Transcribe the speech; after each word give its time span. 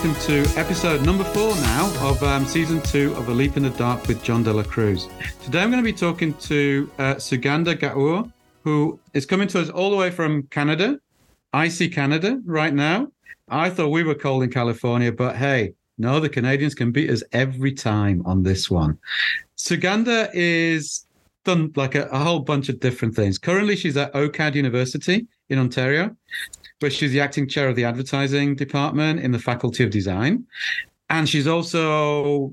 welcome 0.00 0.22
to 0.22 0.44
episode 0.56 1.04
number 1.04 1.24
four 1.24 1.56
now 1.56 2.08
of 2.08 2.22
um, 2.22 2.44
season 2.44 2.80
two 2.82 3.12
of 3.14 3.28
A 3.28 3.32
Leap 3.32 3.56
in 3.56 3.64
the 3.64 3.70
Dark 3.70 4.06
with 4.06 4.22
John 4.22 4.44
De 4.44 4.52
La 4.52 4.62
Cruz. 4.62 5.08
Today 5.42 5.60
I'm 5.60 5.72
going 5.72 5.82
to 5.82 5.92
be 5.92 5.92
talking 5.92 6.34
to 6.34 6.88
uh, 7.00 7.14
Sugandha 7.16 7.76
Gaur, 7.76 8.30
who 8.62 9.00
is 9.12 9.26
coming 9.26 9.48
to 9.48 9.60
us 9.60 9.70
all 9.70 9.90
the 9.90 9.96
way 9.96 10.12
from 10.12 10.44
Canada, 10.52 11.00
icy 11.52 11.88
Canada 11.88 12.40
right 12.44 12.72
now. 12.72 13.08
I 13.48 13.70
thought 13.70 13.88
we 13.88 14.04
were 14.04 14.14
cold 14.14 14.44
in 14.44 14.50
California, 14.50 15.10
but 15.10 15.34
hey, 15.34 15.72
no, 15.98 16.20
the 16.20 16.28
Canadians 16.28 16.76
can 16.76 16.92
beat 16.92 17.10
us 17.10 17.24
every 17.32 17.72
time 17.72 18.22
on 18.24 18.44
this 18.44 18.70
one. 18.70 18.96
Sugandha 19.56 20.30
is 20.32 21.06
done 21.44 21.72
like 21.74 21.96
a, 21.96 22.04
a 22.12 22.18
whole 22.20 22.38
bunch 22.38 22.68
of 22.68 22.78
different 22.78 23.16
things. 23.16 23.36
Currently, 23.36 23.74
she's 23.74 23.96
at 23.96 24.14
OCAD 24.14 24.54
University 24.54 25.26
in 25.48 25.58
Ontario 25.58 26.14
but 26.80 26.92
she's 26.92 27.12
the 27.12 27.20
acting 27.20 27.48
chair 27.48 27.68
of 27.68 27.76
the 27.76 27.84
advertising 27.84 28.54
department 28.54 29.20
in 29.20 29.32
the 29.32 29.38
Faculty 29.38 29.84
of 29.84 29.90
Design. 29.90 30.44
And 31.10 31.28
she's 31.28 31.46
also 31.46 32.52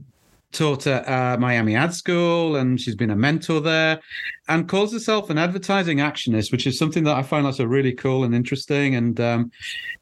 taught 0.51 0.87
at 0.87 1.07
uh, 1.07 1.37
Miami 1.37 1.75
Ad 1.75 1.93
School 1.93 2.55
and 2.55 2.79
she's 2.79 2.95
been 2.95 3.11
a 3.11 3.15
mentor 3.15 3.59
there 3.59 3.99
and 4.47 4.67
calls 4.67 4.93
herself 4.93 5.29
an 5.29 5.37
advertising 5.37 5.97
actionist, 5.97 6.51
which 6.51 6.65
is 6.65 6.77
something 6.79 7.03
that 7.03 7.15
I 7.15 7.23
find 7.23 7.45
also 7.45 7.65
really 7.65 7.93
cool 7.93 8.23
and 8.23 8.33
interesting. 8.33 8.95
And, 8.95 9.19
um, 9.19 9.51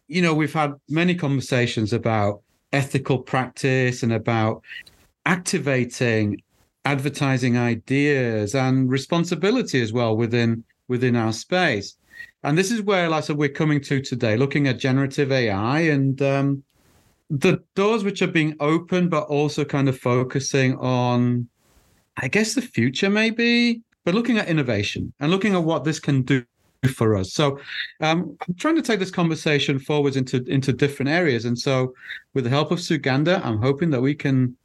you 0.07 0.21
know, 0.21 0.33
we've 0.33 0.53
had 0.53 0.73
many 0.89 1.15
conversations 1.15 1.91
about 1.91 2.41
ethical 2.71 3.19
practice 3.19 4.03
and 4.03 4.13
about 4.13 4.63
activating 5.25 6.41
advertising 6.85 7.57
ideas 7.57 8.55
and 8.55 8.91
responsibility 8.91 9.81
as 9.81 9.93
well 9.93 10.17
within 10.17 10.63
within 10.87 11.15
our 11.15 11.31
space. 11.31 11.95
And 12.43 12.57
this 12.57 12.71
is 12.71 12.81
where, 12.81 13.09
like 13.09 13.19
I 13.19 13.21
said, 13.21 13.37
we're 13.37 13.49
coming 13.49 13.81
to 13.81 14.01
today, 14.01 14.35
looking 14.35 14.67
at 14.67 14.79
generative 14.79 15.31
AI 15.31 15.79
and 15.81 16.21
um, 16.21 16.63
the 17.29 17.63
doors 17.75 18.03
which 18.03 18.21
are 18.21 18.27
being 18.27 18.55
opened, 18.59 19.09
but 19.09 19.23
also 19.23 19.63
kind 19.63 19.87
of 19.87 19.97
focusing 19.97 20.77
on, 20.77 21.47
I 22.17 22.27
guess, 22.27 22.53
the 22.53 22.61
future 22.61 23.09
maybe, 23.09 23.81
but 24.03 24.13
looking 24.13 24.37
at 24.37 24.47
innovation 24.47 25.13
and 25.19 25.31
looking 25.31 25.55
at 25.55 25.63
what 25.63 25.83
this 25.83 25.99
can 25.99 26.23
do 26.23 26.43
for 26.93 27.15
us. 27.15 27.33
So 27.33 27.59
um, 28.01 28.37
I'm 28.47 28.55
trying 28.55 28.75
to 28.75 28.81
take 28.81 28.99
this 28.99 29.11
conversation 29.11 29.79
forwards 29.79 30.17
into 30.17 30.43
into 30.43 30.73
different 30.73 31.09
areas. 31.09 31.45
And 31.45 31.57
so 31.57 31.93
with 32.33 32.43
the 32.43 32.49
help 32.49 32.71
of 32.71 32.79
Sugandha, 32.79 33.43
I'm 33.45 33.61
hoping 33.61 33.89
that 33.91 34.01
we 34.01 34.13
can 34.13 34.55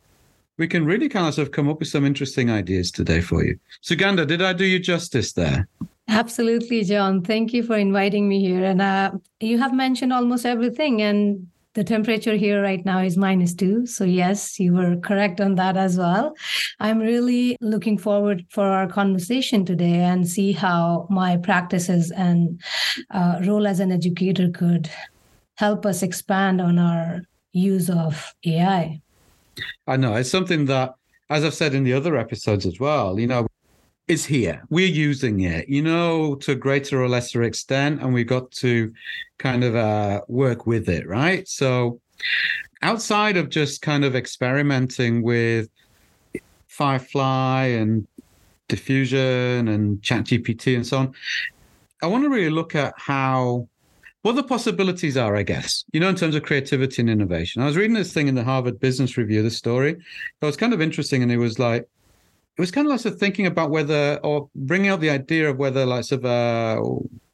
we 0.57 0.67
can 0.67 0.85
really 0.85 1.09
kind 1.09 1.29
of 1.29 1.35
sort 1.35 1.47
of 1.47 1.53
come 1.53 1.69
up 1.69 1.79
with 1.79 1.89
some 1.89 2.05
interesting 2.05 2.51
ideas 2.51 2.91
today 2.91 3.21
for 3.21 3.45
you. 3.45 3.59
Sugandha, 3.85 4.27
did 4.27 4.43
I 4.43 4.53
do 4.53 4.65
you 4.65 4.81
justice 4.81 5.33
there? 5.33 5.69
Absolutely, 6.09 6.85
John. 6.85 7.23
Thank 7.23 7.53
you 7.53 7.63
for 7.63 7.77
inviting 7.77 8.29
me 8.29 8.41
here. 8.41 8.65
And 8.65 8.81
uh, 8.81 9.13
you 9.41 9.59
have 9.59 9.75
mentioned 9.75 10.13
almost 10.13 10.47
everything. 10.47 11.03
And 11.03 11.47
the 11.75 11.85
temperature 11.85 12.35
here 12.35 12.63
right 12.63 12.85
now 12.85 13.01
is 13.01 13.17
minus 13.17 13.55
two. 13.55 13.87
So, 13.87 14.05
yes, 14.05 14.59
you 14.59 14.73
were 14.73 14.97
correct 14.97 15.41
on 15.41 15.55
that 15.57 15.77
as 15.77 15.99
well. 15.99 16.35
I'm 16.81 16.99
really 16.99 17.57
looking 17.61 17.99
forward 17.99 18.47
for 18.49 18.65
our 18.65 18.89
conversation 18.89 19.67
today 19.67 20.01
and 20.01 20.27
see 20.27 20.53
how 20.53 21.07
my 21.11 21.37
practices 21.37 22.11
and 22.11 22.61
uh, 23.11 23.41
role 23.47 23.67
as 23.67 23.79
an 23.79 23.93
educator 23.93 24.51
could 24.51 24.91
help 25.57 25.85
us 25.85 26.03
expand 26.03 26.61
on 26.61 26.79
our 26.79 27.21
use 27.53 27.91
of 27.91 28.35
AI. 28.47 29.01
I 29.87 29.97
know. 29.97 30.15
It's 30.15 30.31
something 30.31 30.65
that, 30.67 30.95
as 31.29 31.45
I've 31.45 31.55
said 31.55 31.75
in 31.75 31.85
the 31.85 31.93
other 31.93 32.17
episodes 32.17 32.65
as 32.65 32.81
well, 32.81 33.21
you 33.21 33.27
know, 33.27 33.47
is 34.09 34.25
here. 34.25 34.63
We're 34.71 34.89
using 34.89 35.41
it, 35.41 35.69
you 35.69 35.83
know, 35.83 36.35
to 36.37 36.53
a 36.53 36.55
greater 36.55 37.03
or 37.03 37.09
lesser 37.09 37.43
extent, 37.43 38.01
and 38.01 38.13
we've 38.13 38.27
got 38.27 38.51
to 38.53 38.93
kind 39.39 39.63
of 39.63 39.77
uh, 39.77 40.23
work 40.29 40.67
with 40.67 40.89
it, 40.89 41.07
right? 41.07 41.47
So, 41.47 42.01
outside 42.83 43.37
of 43.37 43.51
just 43.51 43.83
kind 43.83 44.05
of 44.05 44.17
experimenting 44.17 45.23
with 45.23 45.69
Firefly 46.69 47.67
and 47.67 48.07
diffusion 48.69 49.69
and 49.69 50.01
ChatGPT 50.01 50.75
and 50.77 50.87
so 50.87 50.99
on, 50.99 51.15
I 52.03 52.07
want 52.07 52.25
to 52.25 52.31
really 52.31 52.51
look 52.51 52.75
at 52.75 52.95
how 52.97 53.69
what 54.23 54.35
the 54.35 54.43
possibilities 54.43 55.17
are, 55.17 55.37
I 55.37 55.43
guess, 55.43 55.85
you 55.93 56.01
know, 56.01 56.09
in 56.09 56.17
terms 56.17 56.35
of 56.35 56.43
creativity 56.43 57.03
and 57.03 57.11
innovation. 57.11 57.63
I 57.63 57.67
was 57.67 57.77
reading 57.77 57.95
this 57.95 58.13
thing 58.13 58.27
in 58.29 58.35
the 58.35 58.43
Harvard 58.43 58.81
Business 58.81 59.17
Review, 59.17 59.43
this 59.43 59.57
story. 59.57 59.93
It 59.93 60.45
was 60.45 60.57
kind 60.57 60.73
of 60.73 60.81
interesting, 60.81 61.23
and 61.23 61.31
it 61.31 61.37
was 61.37 61.59
like 61.59 61.89
it 62.59 62.61
was 62.61 62.73
kind 62.73 62.89
of 62.89 62.91
like 62.91 63.01
sort 63.01 63.15
of 63.15 63.21
thinking 63.21 63.47
about 63.47 63.71
whether 63.71 64.19
or 64.25 64.51
bringing 64.57 64.91
out 64.91 65.01
the 65.01 65.11
idea 65.11 65.49
of 65.49 65.59
whether 65.59 65.87
like 65.87 66.05
sort 66.05 66.25
of 66.25 66.27
uh, 66.27 66.83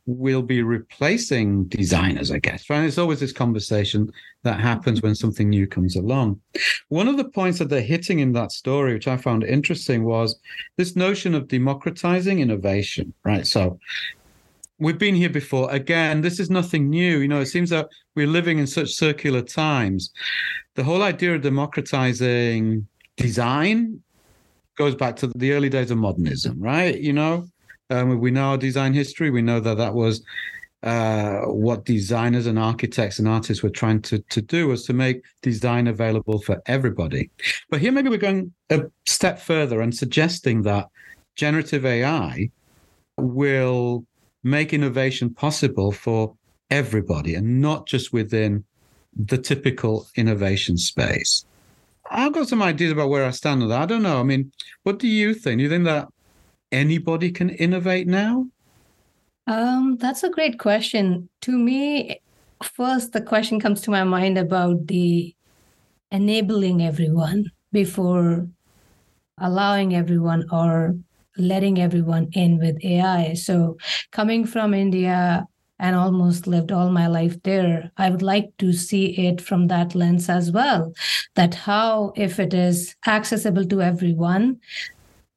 we'll 0.06 0.42
be 0.42 0.62
replacing 0.62 1.64
designers 1.64 2.30
i 2.30 2.38
guess 2.38 2.68
right? 2.68 2.84
It's 2.84 2.98
always 2.98 3.20
this 3.20 3.32
conversation 3.32 4.12
that 4.42 4.60
happens 4.60 5.00
when 5.00 5.14
something 5.14 5.48
new 5.48 5.66
comes 5.66 5.96
along. 5.96 6.38
One 6.88 7.08
of 7.08 7.16
the 7.16 7.24
points 7.24 7.58
that 7.58 7.70
they're 7.70 7.80
hitting 7.80 8.18
in 8.18 8.32
that 8.32 8.52
story 8.52 8.92
which 8.92 9.08
i 9.08 9.16
found 9.16 9.44
interesting 9.44 10.04
was 10.04 10.38
this 10.76 10.94
notion 10.94 11.34
of 11.34 11.48
democratizing 11.48 12.40
innovation 12.40 13.14
right? 13.24 13.46
So 13.46 13.78
we've 14.78 14.98
been 14.98 15.14
here 15.14 15.30
before. 15.30 15.70
Again 15.70 16.20
this 16.20 16.38
is 16.38 16.50
nothing 16.50 16.90
new. 16.90 17.20
You 17.20 17.28
know 17.28 17.40
it 17.40 17.46
seems 17.46 17.70
that 17.70 17.88
we're 18.14 18.26
living 18.26 18.58
in 18.58 18.66
such 18.66 18.90
circular 18.90 19.40
times. 19.40 20.12
The 20.74 20.84
whole 20.84 21.02
idea 21.02 21.34
of 21.34 21.40
democratizing 21.40 22.86
design 23.16 24.02
goes 24.76 24.94
back 24.94 25.16
to 25.16 25.28
the 25.28 25.52
early 25.52 25.68
days 25.68 25.90
of 25.90 25.98
modernism, 25.98 26.60
right? 26.60 26.98
You 26.98 27.12
know, 27.12 27.48
um, 27.90 28.18
we 28.18 28.30
know 28.30 28.50
our 28.50 28.58
design 28.58 28.92
history. 28.92 29.30
We 29.30 29.42
know 29.42 29.60
that 29.60 29.76
that 29.76 29.94
was 29.94 30.22
uh, 30.82 31.40
what 31.46 31.84
designers 31.84 32.46
and 32.46 32.58
architects 32.58 33.18
and 33.18 33.26
artists 33.26 33.62
were 33.62 33.70
trying 33.70 34.02
to, 34.02 34.18
to 34.30 34.42
do 34.42 34.68
was 34.68 34.84
to 34.84 34.92
make 34.92 35.22
design 35.40 35.86
available 35.86 36.40
for 36.40 36.60
everybody. 36.66 37.30
But 37.70 37.80
here, 37.80 37.92
maybe 37.92 38.10
we're 38.10 38.18
going 38.18 38.52
a 38.70 38.82
step 39.06 39.38
further 39.38 39.80
and 39.80 39.94
suggesting 39.94 40.62
that 40.62 40.88
generative 41.36 41.86
AI 41.86 42.50
will 43.16 44.04
make 44.42 44.74
innovation 44.74 45.32
possible 45.32 45.90
for 45.90 46.36
everybody 46.70 47.34
and 47.34 47.60
not 47.60 47.86
just 47.86 48.12
within 48.12 48.64
the 49.16 49.38
typical 49.38 50.06
innovation 50.16 50.76
space. 50.76 51.46
I've 52.10 52.32
got 52.32 52.48
some 52.48 52.62
ideas 52.62 52.92
about 52.92 53.08
where 53.08 53.24
I 53.24 53.30
stand 53.30 53.62
on 53.62 53.68
that. 53.70 53.82
I 53.82 53.86
don't 53.86 54.02
know. 54.02 54.20
I 54.20 54.22
mean, 54.22 54.52
what 54.82 54.98
do 54.98 55.08
you 55.08 55.34
think? 55.34 55.58
Do 55.58 55.64
you 55.64 55.70
think 55.70 55.84
that 55.84 56.08
anybody 56.70 57.30
can 57.30 57.50
innovate 57.50 58.06
now? 58.06 58.46
Um, 59.46 59.96
that's 59.96 60.22
a 60.22 60.30
great 60.30 60.58
question. 60.58 61.28
To 61.42 61.58
me, 61.58 62.20
first 62.62 63.12
the 63.12 63.20
question 63.20 63.60
comes 63.60 63.80
to 63.82 63.90
my 63.90 64.04
mind 64.04 64.38
about 64.38 64.86
the 64.86 65.34
enabling 66.10 66.82
everyone 66.82 67.50
before 67.72 68.48
allowing 69.38 69.94
everyone 69.94 70.44
or 70.50 70.96
letting 71.36 71.80
everyone 71.80 72.28
in 72.32 72.58
with 72.58 72.76
AI. 72.84 73.34
So 73.34 73.76
coming 74.12 74.46
from 74.46 74.72
India, 74.72 75.46
and 75.78 75.96
almost 75.96 76.46
lived 76.46 76.72
all 76.72 76.90
my 76.90 77.06
life 77.06 77.42
there. 77.42 77.90
I 77.96 78.10
would 78.10 78.22
like 78.22 78.56
to 78.58 78.72
see 78.72 79.06
it 79.26 79.40
from 79.40 79.66
that 79.68 79.94
lens 79.94 80.28
as 80.28 80.52
well. 80.52 80.92
That 81.34 81.54
how, 81.54 82.12
if 82.16 82.38
it 82.38 82.54
is 82.54 82.94
accessible 83.06 83.64
to 83.66 83.82
everyone, 83.82 84.60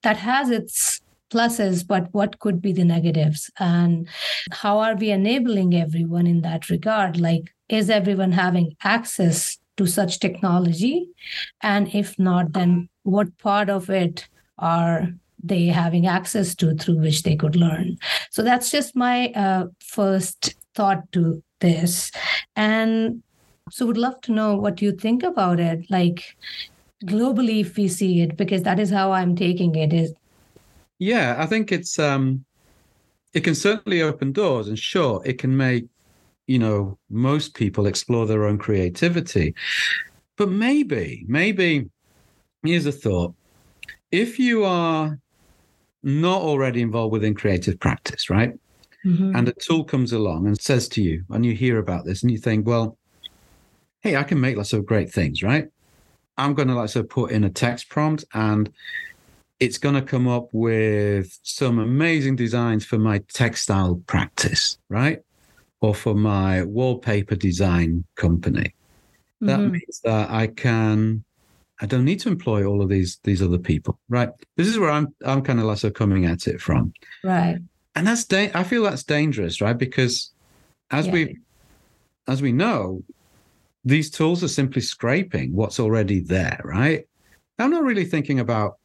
that 0.03 0.17
has 0.17 0.49
its 0.49 1.01
pluses, 1.29 1.85
but 1.85 2.07
what 2.13 2.39
could 2.39 2.61
be 2.61 2.71
the 2.71 2.85
negatives? 2.85 3.49
And 3.59 4.07
how 4.51 4.79
are 4.79 4.95
we 4.95 5.11
enabling 5.11 5.75
everyone 5.75 6.27
in 6.27 6.41
that 6.41 6.69
regard? 6.69 7.19
Like, 7.19 7.53
is 7.69 7.89
everyone 7.89 8.31
having 8.31 8.75
access 8.83 9.57
to 9.77 9.85
such 9.85 10.19
technology? 10.19 11.07
And 11.61 11.93
if 11.93 12.17
not, 12.17 12.53
then 12.53 12.89
what 13.03 13.37
part 13.37 13.69
of 13.69 13.89
it 13.89 14.27
are 14.57 15.09
they 15.43 15.67
having 15.67 16.07
access 16.07 16.55
to 16.55 16.75
through 16.75 16.99
which 16.99 17.23
they 17.23 17.35
could 17.35 17.55
learn. 17.55 17.97
So 18.31 18.41
that's 18.43 18.71
just 18.71 18.95
my 18.95 19.31
uh, 19.33 19.67
first 19.79 20.55
thought 20.75 21.11
to 21.11 21.43
this. 21.59 22.11
And 22.55 23.21
so 23.71 23.85
would 23.85 23.97
love 23.97 24.19
to 24.21 24.31
know 24.31 24.55
what 24.55 24.81
you 24.81 24.91
think 24.91 25.23
about 25.23 25.59
it 25.59 25.85
like 25.89 26.37
globally 27.03 27.61
if 27.61 27.75
we 27.75 27.87
see 27.87 28.21
it 28.21 28.37
because 28.37 28.63
that 28.63 28.79
is 28.79 28.89
how 28.89 29.11
i'm 29.11 29.35
taking 29.35 29.75
it 29.75 29.91
is 29.91 30.13
yeah 30.99 31.35
i 31.37 31.45
think 31.45 31.71
it's 31.71 31.99
um 31.99 32.43
it 33.33 33.41
can 33.41 33.53
certainly 33.53 34.01
open 34.01 34.31
doors 34.31 34.67
and 34.67 34.79
sure 34.79 35.21
it 35.25 35.37
can 35.37 35.55
make 35.55 35.85
you 36.47 36.57
know 36.57 36.97
most 37.09 37.53
people 37.53 37.85
explore 37.85 38.25
their 38.25 38.45
own 38.45 38.57
creativity. 38.57 39.53
But 40.37 40.49
maybe 40.49 41.25
maybe 41.27 41.89
here's 42.63 42.85
a 42.85 42.91
thought. 42.91 43.35
If 44.11 44.39
you 44.39 44.63
are 44.63 45.19
not 46.07 46.41
already 46.41 46.81
involved 46.81 47.11
within 47.11 47.35
creative 47.35 47.79
practice, 47.79 48.29
right? 48.29 48.53
Mm-hmm. 49.05 49.35
And 49.35 49.49
a 49.49 49.53
tool 49.53 49.83
comes 49.83 50.13
along 50.13 50.47
and 50.47 50.59
says 50.59 50.87
to 50.89 51.01
you, 51.01 51.23
and 51.29 51.45
you 51.45 51.53
hear 51.53 51.77
about 51.79 52.05
this, 52.05 52.23
and 52.23 52.31
you 52.31 52.37
think, 52.37 52.65
well, 52.65 52.97
hey, 53.99 54.15
I 54.15 54.23
can 54.23 54.39
make 54.39 54.55
lots 54.55 54.71
of 54.71 54.85
great 54.85 55.11
things, 55.11 55.43
right? 55.43 55.67
I'm 56.37 56.53
going 56.53 56.69
to 56.69 56.75
like 56.75 56.89
so 56.89 57.03
put 57.03 57.31
in 57.31 57.43
a 57.43 57.49
text 57.49 57.89
prompt 57.89 58.23
and 58.33 58.71
it's 59.59 59.77
going 59.77 59.95
to 59.95 60.01
come 60.01 60.27
up 60.27 60.47
with 60.53 61.37
some 61.43 61.79
amazing 61.79 62.35
designs 62.35 62.85
for 62.85 62.99
my 62.99 63.19
textile 63.33 64.01
practice, 64.07 64.77
right? 64.87 65.19
Or 65.81 65.93
for 65.95 66.13
my 66.13 66.63
wallpaper 66.63 67.35
design 67.35 68.05
company. 68.15 68.73
that 69.41 69.59
Mhm. 69.59 69.71
means 69.71 70.01
that 70.03 70.31
I 70.31 70.47
can 70.47 71.23
I 71.79 71.85
don't 71.85 72.05
need 72.05 72.19
to 72.21 72.29
employ 72.29 72.65
all 72.65 72.81
of 72.81 72.89
these 72.89 73.19
these 73.23 73.41
other 73.41 73.57
people, 73.59 73.99
right? 74.09 74.29
This 74.55 74.67
is 74.67 74.79
where 74.79 74.89
I'm 74.89 75.13
I'm 75.25 75.41
kind 75.41 75.59
of 75.59 75.65
like 75.65 75.77
so 75.77 75.89
coming 75.91 76.25
at 76.25 76.47
it 76.47 76.59
from, 76.59 76.93
Right. 77.23 77.59
and 77.95 78.07
that's 78.07 78.25
da- 78.25 78.51
I 78.53 78.63
feel 78.63 78.83
that's 78.83 79.03
dangerous, 79.03 79.61
right? 79.61 79.77
Because 79.77 80.31
as 80.91 81.05
Yeah. 81.07 81.13
we 81.13 81.37
as 82.27 82.41
we 82.41 82.51
know, 82.51 83.03
these 83.85 84.09
tools 84.09 84.43
are 84.43 84.47
simply 84.49 84.81
scraping 84.81 85.53
what's 85.53 85.79
already 85.79 86.19
there, 86.19 86.59
right? 86.63 87.05
I'm 87.59 87.71
not 87.71 87.83
really 87.83 88.05
thinking 88.05 88.39
about 88.39 88.77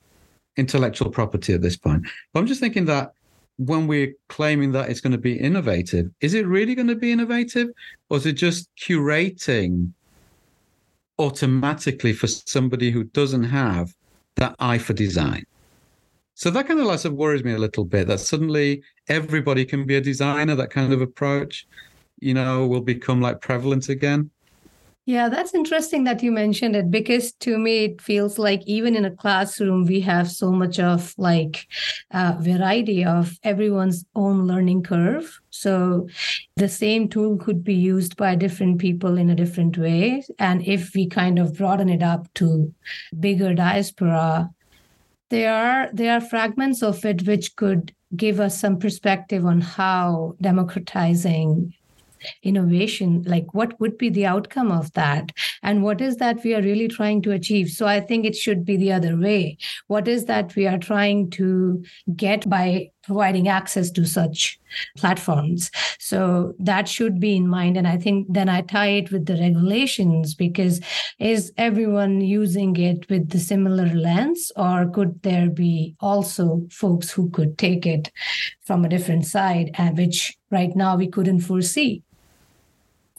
intellectual 0.57 1.11
property 1.11 1.55
at 1.55 1.63
this 1.63 1.77
point, 1.77 2.07
but 2.33 2.41
I'm 2.41 2.47
just 2.47 2.61
thinking 2.61 2.85
that 2.87 3.13
when 3.57 3.87
we're 3.87 4.13
claiming 4.29 4.73
that 4.73 4.91
it's 4.91 5.01
going 5.01 5.13
to 5.13 5.19
be 5.19 5.39
innovative, 5.39 6.11
is 6.21 6.35
it 6.35 6.47
really 6.47 6.75
going 6.75 6.89
to 6.89 6.95
be 6.97 7.13
innovative, 7.13 7.69
or 8.11 8.17
is 8.19 8.27
it 8.27 8.33
just 8.35 8.69
curating 8.77 9.93
automatically 11.19 12.13
for 12.13 12.27
somebody 12.27 12.91
who 12.91 13.05
doesn't 13.05 13.45
have 13.45 13.95
that 14.37 14.55
eye 14.59 14.79
for 14.79 14.93
design? 14.93 15.45
So 16.35 16.51
that 16.51 16.67
kind 16.67 16.81
of 16.81 16.87
like 16.87 17.05
worries 17.13 17.45
me 17.45 17.53
a 17.53 17.59
little 17.59 17.85
bit 17.85 18.09
that 18.09 18.21
suddenly 18.21 18.83
everybody 19.09 19.65
can 19.65 19.85
be 19.85 19.97
a 19.97 20.01
designer, 20.01 20.55
that 20.55 20.71
kind 20.71 20.93
of 20.93 21.01
approach, 21.01 21.67
you 22.21 22.35
know, 22.35 22.67
will 22.67 22.81
become 22.81 23.21
like 23.21 23.41
prevalent 23.41 23.89
again. 23.89 24.31
Yeah, 25.05 25.29
that's 25.29 25.53
interesting 25.53 26.05
that 26.05 26.23
you 26.23 26.31
mentioned 26.31 26.77
it 26.77 26.89
because 26.89 27.33
to 27.41 27.59
me 27.59 27.87
it 27.87 28.01
feels 28.01 28.39
like 28.39 28.63
even 28.67 28.95
in 28.95 29.05
a 29.05 29.11
classroom 29.11 29.85
we 29.85 30.01
have 30.03 30.31
so 30.31 30.53
much 30.53 30.79
of 30.79 31.13
like 31.19 31.67
uh, 32.13 32.37
variety 32.39 33.05
of 33.05 33.37
everyone's 33.43 34.05
own 34.15 34.47
learning 34.47 34.85
curve. 34.85 35.41
So 35.51 36.09
the 36.55 36.69
same 36.69 37.09
tool 37.09 37.37
could 37.37 37.65
be 37.65 37.75
used 37.75 38.17
by 38.17 38.37
different 38.37 38.79
people 38.79 39.19
in 39.19 39.29
a 39.29 39.35
different 39.35 39.77
way, 39.77 40.23
and 40.39 40.65
if 40.65 40.95
we 40.95 41.09
kind 41.09 41.41
of 41.41 41.59
broaden 41.59 41.89
it 41.89 42.03
up 42.03 42.33
to 42.35 42.73
bigger 43.19 43.55
diaspora, 43.55 44.51
there 45.31 45.53
are 45.53 45.91
there 45.93 46.17
are 46.17 46.21
fragments 46.21 46.81
of 46.81 47.05
it 47.05 47.27
which 47.27 47.57
could 47.57 47.93
give 48.15 48.39
us 48.39 48.61
some 48.61 48.79
perspective 48.79 49.45
on 49.45 49.61
how 49.61 50.37
democratizing 50.41 51.75
innovation 52.43 53.23
like 53.27 53.55
what 53.55 53.79
would 53.81 53.99
be 53.99 54.09
the 54.09 54.27
outcome 54.27 54.71
of 54.71 54.93
that? 54.93 55.33
And 55.63 55.83
what 55.83 56.01
is 56.01 56.17
that 56.17 56.43
we 56.45 56.55
are 56.55 56.63
really 56.63 56.89
trying 56.89 57.23
to 57.23 57.33
achieve? 57.33 57.71
So 57.71 57.87
i 57.87 58.01
think 58.01 58.25
it 58.25 58.37
should 58.37 58.65
be 58.65 58.77
the 58.77 58.93
other 58.93 59.17
way. 59.17 59.59
What 59.87 60.09
is 60.09 60.27
that 60.27 60.55
we 60.57 60.67
are 60.67 60.79
trying 60.79 61.31
to 61.31 61.85
get 62.17 62.49
by 62.49 62.91
providing 63.05 63.49
access 63.49 63.91
to 63.91 64.07
such 64.07 64.59
platforms? 64.97 65.71
So 65.99 66.55
that 66.59 66.89
should 66.89 67.21
be 67.21 67.37
in 67.37 67.49
mind 67.49 67.77
and 67.77 67.87
i 67.87 67.97
think 67.97 68.27
then 68.31 68.49
i 68.49 68.61
tie 68.61 68.93
it 69.01 69.11
with 69.13 69.27
the 69.27 69.37
regulations 69.37 70.35
because 70.35 70.81
is 71.19 71.53
everyone 71.57 72.21
using 72.21 72.77
it 72.77 73.09
with 73.11 73.31
the 73.31 73.39
similar 73.39 73.87
lens 73.95 74.53
or 74.57 74.89
could 74.91 75.23
there 75.23 75.51
be 75.51 75.95
also 76.01 76.67
folks 76.71 77.11
who 77.11 77.31
could 77.31 77.59
take 77.59 77.87
it 77.87 78.11
from 78.63 78.85
a 78.85 78.89
different 78.89 79.27
side 79.27 79.75
which 79.97 80.37
right 80.51 80.75
now 80.77 80.97
we 80.97 81.09
couldn't 81.09 81.41
foresee 81.41 82.03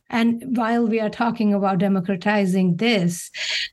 and 0.09 0.57
while 0.57 0.87
we 0.87 0.99
are 0.99 1.09
talking 1.09 1.53
about 1.53 1.79
democratizing 1.79 2.75
this, 2.75 3.31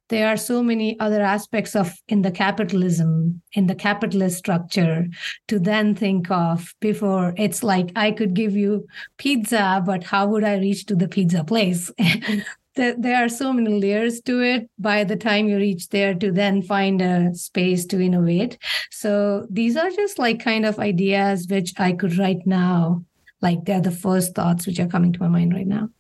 there 0.09 0.29
are 0.29 0.37
so 0.37 0.63
many 0.63 0.99
other 0.99 1.21
aspects 1.21 1.77
of 1.77 1.93
in 2.09 2.23
the 2.23 2.31
capitalism, 2.31 3.43
in 3.53 3.67
the 3.67 3.75
capitalist 3.75 4.39
structure 4.39 5.07
to 5.49 5.59
then 5.59 5.95
think 5.95 6.31
of 6.31 6.75
before 6.81 7.35
it's 7.37 7.63
like 7.63 7.93
I 7.95 8.11
could 8.11 8.35
give 8.35 8.57
you 8.57 8.87
pizza, 9.19 9.83
but 9.85 10.05
how 10.05 10.27
would 10.29 10.45
I 10.45 10.57
reach 10.57 10.87
to 10.87 10.97
the 10.97 11.09
pizza 11.09 11.45
place? 11.45 11.91
Mm-hmm. 12.01 12.41
there, 12.77 12.95
there 12.97 13.25
are 13.25 13.29
so 13.29 13.53
many 13.53 13.79
layers 13.79 14.21
to 14.23 14.41
it 14.41 14.71
by 14.79 15.05
the 15.05 15.17
time 15.17 15.49
you 15.49 15.57
reach 15.57 15.89
there 15.89 16.15
to 16.15 16.33
then 16.33 16.63
find 16.63 17.03
a 17.03 17.35
space 17.35 17.85
to 17.87 18.01
innovate. 18.01 18.57
So 18.91 19.47
these 19.51 19.77
are 19.77 19.91
just 19.91 20.19
like 20.19 20.43
kind 20.43 20.65
of 20.65 20.79
ideas 20.79 21.47
which 21.49 21.75
I 21.79 21.93
could 21.93 22.17
right 22.17 22.41
now, 22.47 23.05
like 23.43 23.65
they're 23.65 23.81
the 23.81 23.91
first 23.91 24.35
thoughts 24.35 24.67
which 24.67 24.79
are 24.79 24.87
coming 24.87 25.13
to 25.13 25.21
my 25.21 25.29
mind 25.29 25.53
right 25.53 25.67
now. 25.67 25.91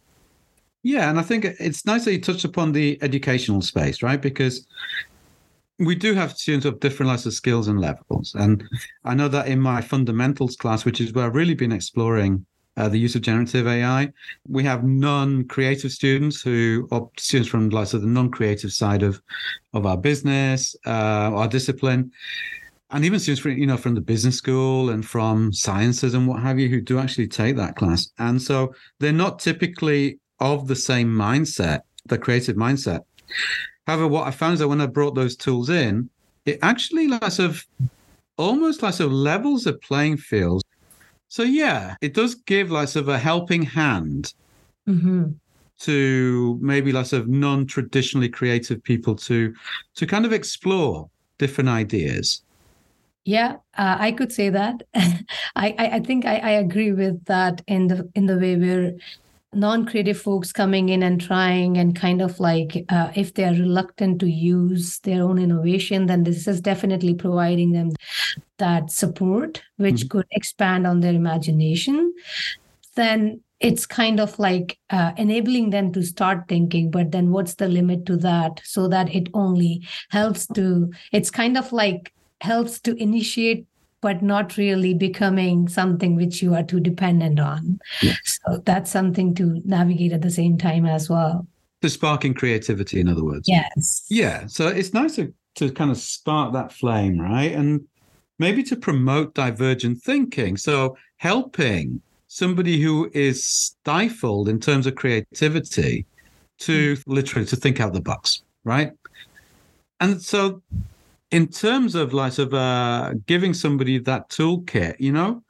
Yeah, 0.82 1.10
and 1.10 1.18
I 1.18 1.22
think 1.22 1.44
it's 1.44 1.84
nice 1.84 2.04
that 2.04 2.12
you 2.12 2.20
touched 2.20 2.44
upon 2.44 2.72
the 2.72 2.98
educational 3.02 3.60
space, 3.60 4.02
right? 4.02 4.20
Because 4.20 4.66
we 5.78 5.94
do 5.94 6.14
have 6.14 6.36
students 6.36 6.66
of 6.66 6.80
different 6.80 7.08
levels 7.08 7.26
of 7.26 7.32
skills 7.34 7.68
and 7.68 7.80
levels. 7.80 8.34
And 8.34 8.64
I 9.04 9.14
know 9.14 9.28
that 9.28 9.48
in 9.48 9.60
my 9.60 9.80
fundamentals 9.80 10.56
class, 10.56 10.84
which 10.84 11.00
is 11.00 11.12
where 11.12 11.26
I've 11.26 11.34
really 11.34 11.54
been 11.54 11.72
exploring 11.72 12.44
uh, 12.76 12.88
the 12.88 12.98
use 12.98 13.14
of 13.14 13.22
generative 13.22 13.66
AI, 13.66 14.10
we 14.48 14.62
have 14.64 14.84
non-creative 14.84 15.90
students 15.90 16.40
who 16.40 16.86
are 16.92 17.08
students 17.18 17.50
from 17.50 17.68
like 17.70 17.88
so 17.88 17.98
the 17.98 18.06
non-creative 18.06 18.72
side 18.72 19.02
of 19.02 19.20
of 19.74 19.86
our 19.86 19.96
business, 19.96 20.76
uh, 20.86 20.90
our 21.34 21.48
discipline. 21.48 22.12
And 22.92 23.04
even 23.04 23.20
students 23.20 23.42
from, 23.42 23.52
you 23.52 23.66
know, 23.66 23.76
from 23.76 23.94
the 23.94 24.00
business 24.00 24.36
school 24.36 24.90
and 24.90 25.06
from 25.06 25.52
sciences 25.52 26.14
and 26.14 26.26
what 26.26 26.40
have 26.42 26.58
you, 26.58 26.68
who 26.68 26.80
do 26.80 26.98
actually 26.98 27.28
take 27.28 27.56
that 27.56 27.76
class. 27.76 28.10
And 28.18 28.40
so 28.40 28.74
they're 28.98 29.12
not 29.12 29.38
typically 29.38 30.19
of 30.40 30.68
the 30.68 30.76
same 30.76 31.08
mindset, 31.08 31.80
the 32.06 32.18
creative 32.18 32.56
mindset. 32.56 33.00
However, 33.86 34.08
what 34.08 34.26
I 34.26 34.30
found 34.30 34.54
is 34.54 34.60
that 34.60 34.68
when 34.68 34.80
I 34.80 34.86
brought 34.86 35.14
those 35.14 35.36
tools 35.36 35.70
in, 35.70 36.10
it 36.46 36.58
actually 36.62 37.08
like 37.08 37.30
sort 37.30 37.50
of 37.50 37.66
almost 38.36 38.82
like 38.82 38.94
sort 38.94 39.08
of 39.08 39.12
levels 39.12 39.64
the 39.64 39.74
playing 39.74 40.16
field. 40.16 40.62
So 41.28 41.42
yeah, 41.42 41.96
it 42.00 42.14
does 42.14 42.34
give 42.34 42.70
like 42.70 42.88
sort 42.88 43.04
of 43.04 43.08
a 43.08 43.18
helping 43.18 43.62
hand 43.62 44.32
Mm-hmm. 44.88 45.32
to 45.80 46.58
maybe 46.60 46.90
like 46.90 47.06
sort 47.06 47.22
of 47.22 47.28
non-traditionally 47.28 48.28
creative 48.28 48.82
people 48.82 49.14
to 49.14 49.54
to 49.94 50.06
kind 50.06 50.24
of 50.24 50.32
explore 50.32 51.08
different 51.38 51.68
ideas. 51.68 52.42
Yeah, 53.24 53.56
uh, 53.78 53.96
I 53.98 54.12
could 54.12 54.32
say 54.32 54.50
that. 54.50 54.82
I, 54.94 55.74
I 55.78 55.86
I 55.96 56.00
think 56.00 56.24
I, 56.24 56.38
I 56.38 56.50
agree 56.50 56.92
with 56.92 57.24
that 57.26 57.62
in 57.66 57.86
the 57.86 58.10
in 58.14 58.26
the 58.26 58.36
way 58.36 58.56
where 58.56 58.94
non-creative 59.52 60.20
folks 60.20 60.52
coming 60.52 60.88
in 60.90 61.02
and 61.02 61.20
trying 61.20 61.76
and 61.76 61.96
kind 61.96 62.22
of 62.22 62.38
like 62.38 62.84
uh, 62.88 63.10
if 63.16 63.34
they 63.34 63.44
are 63.44 63.52
reluctant 63.52 64.20
to 64.20 64.26
use 64.30 65.00
their 65.00 65.22
own 65.24 65.38
innovation 65.38 66.06
then 66.06 66.22
this 66.22 66.46
is 66.46 66.60
definitely 66.60 67.14
providing 67.14 67.72
them 67.72 67.90
that 68.58 68.90
support 68.90 69.62
which 69.76 70.04
Mhm. 70.04 70.10
could 70.10 70.26
expand 70.30 70.86
on 70.86 71.00
their 71.00 71.14
imagination 71.14 72.12
then 72.96 73.40
it's 73.60 73.86
kind 73.86 74.20
of 74.20 74.38
like 74.38 74.78
uh, 74.90 75.12
enabling 75.18 75.70
them 75.70 75.92
to 75.92 76.02
start 76.02 76.44
thinking 76.48 76.90
but 76.90 77.10
then 77.10 77.30
what's 77.30 77.54
the 77.56 77.68
limit 77.68 78.06
to 78.06 78.16
that 78.16 78.60
so 78.64 78.88
that 78.88 79.14
it 79.14 79.28
only 79.34 79.86
helps 80.10 80.46
to 80.46 80.90
it's 81.12 81.30
kind 81.30 81.56
of 81.58 81.72
like 81.72 82.12
helps 82.40 82.80
to 82.80 82.94
initiate 83.02 83.66
but 84.00 84.22
not 84.22 84.56
really 84.56 84.94
becoming 84.94 85.68
something 85.68 86.16
which 86.16 86.42
you 86.42 86.54
are 86.54 86.62
too 86.62 86.80
dependent 86.80 87.38
on 87.38 87.78
Yeah. 88.02 88.14
so 88.24 88.58
that's 88.64 88.90
something 88.90 89.34
to 89.34 89.60
navigate 89.64 90.12
at 90.12 90.22
the 90.22 90.30
same 90.30 90.56
time 90.58 90.86
as 90.86 91.08
well 91.10 91.46
To 91.82 91.88
sparking 91.88 92.34
creativity, 92.34 93.00
in 93.00 93.08
other 93.08 93.24
words. 93.24 93.46
yes 93.48 94.04
Yeah. 94.10 94.46
So 94.46 94.68
it's 94.68 94.92
nice 94.92 95.16
to, 95.16 95.32
to 95.56 95.70
kind 95.72 95.90
of 95.90 95.96
spark 95.96 96.52
that 96.52 96.72
flame, 96.72 97.18
right? 97.18 97.52
And 97.52 97.80
maybe 98.38 98.62
to 98.64 98.76
promote 98.76 99.34
divergent 99.34 100.02
thinking. 100.02 100.56
So 100.56 100.96
helping 101.16 102.00
somebody 102.28 102.80
who 102.80 103.10
is 103.12 103.44
stifled 103.46 104.48
in 104.48 104.60
terms 104.60 104.86
of 104.86 104.94
creativity 104.94 106.06
to 106.60 106.96
hmm. 106.96 107.12
literally 107.12 107.46
to 107.46 107.56
think 107.56 107.80
out 107.80 107.92
the 107.92 108.00
box, 108.00 108.42
right? 108.64 108.92
And 110.00 110.20
so 110.22 110.62
in 111.30 111.46
terms 111.46 111.94
of 111.94 112.12
like 112.12 112.32
sort 112.32 112.48
of 112.48 112.54
uh, 112.54 113.14
giving 113.26 113.54
somebody 113.54 113.98
that 113.98 114.28
toolkit, 114.30 114.96
you 114.98 115.12
know, 115.12 115.42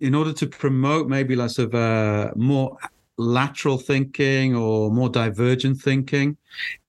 in 0.00 0.14
order 0.14 0.32
to 0.32 0.46
promote 0.46 1.08
maybe 1.08 1.36
like 1.36 1.50
sort 1.50 1.68
of 1.68 1.74
uh, 1.74 2.30
more 2.36 2.76
lateral 3.18 3.76
thinking 3.76 4.56
or 4.56 4.90
more 4.90 5.08
divergent 5.08 5.80
thinking, 5.80 6.36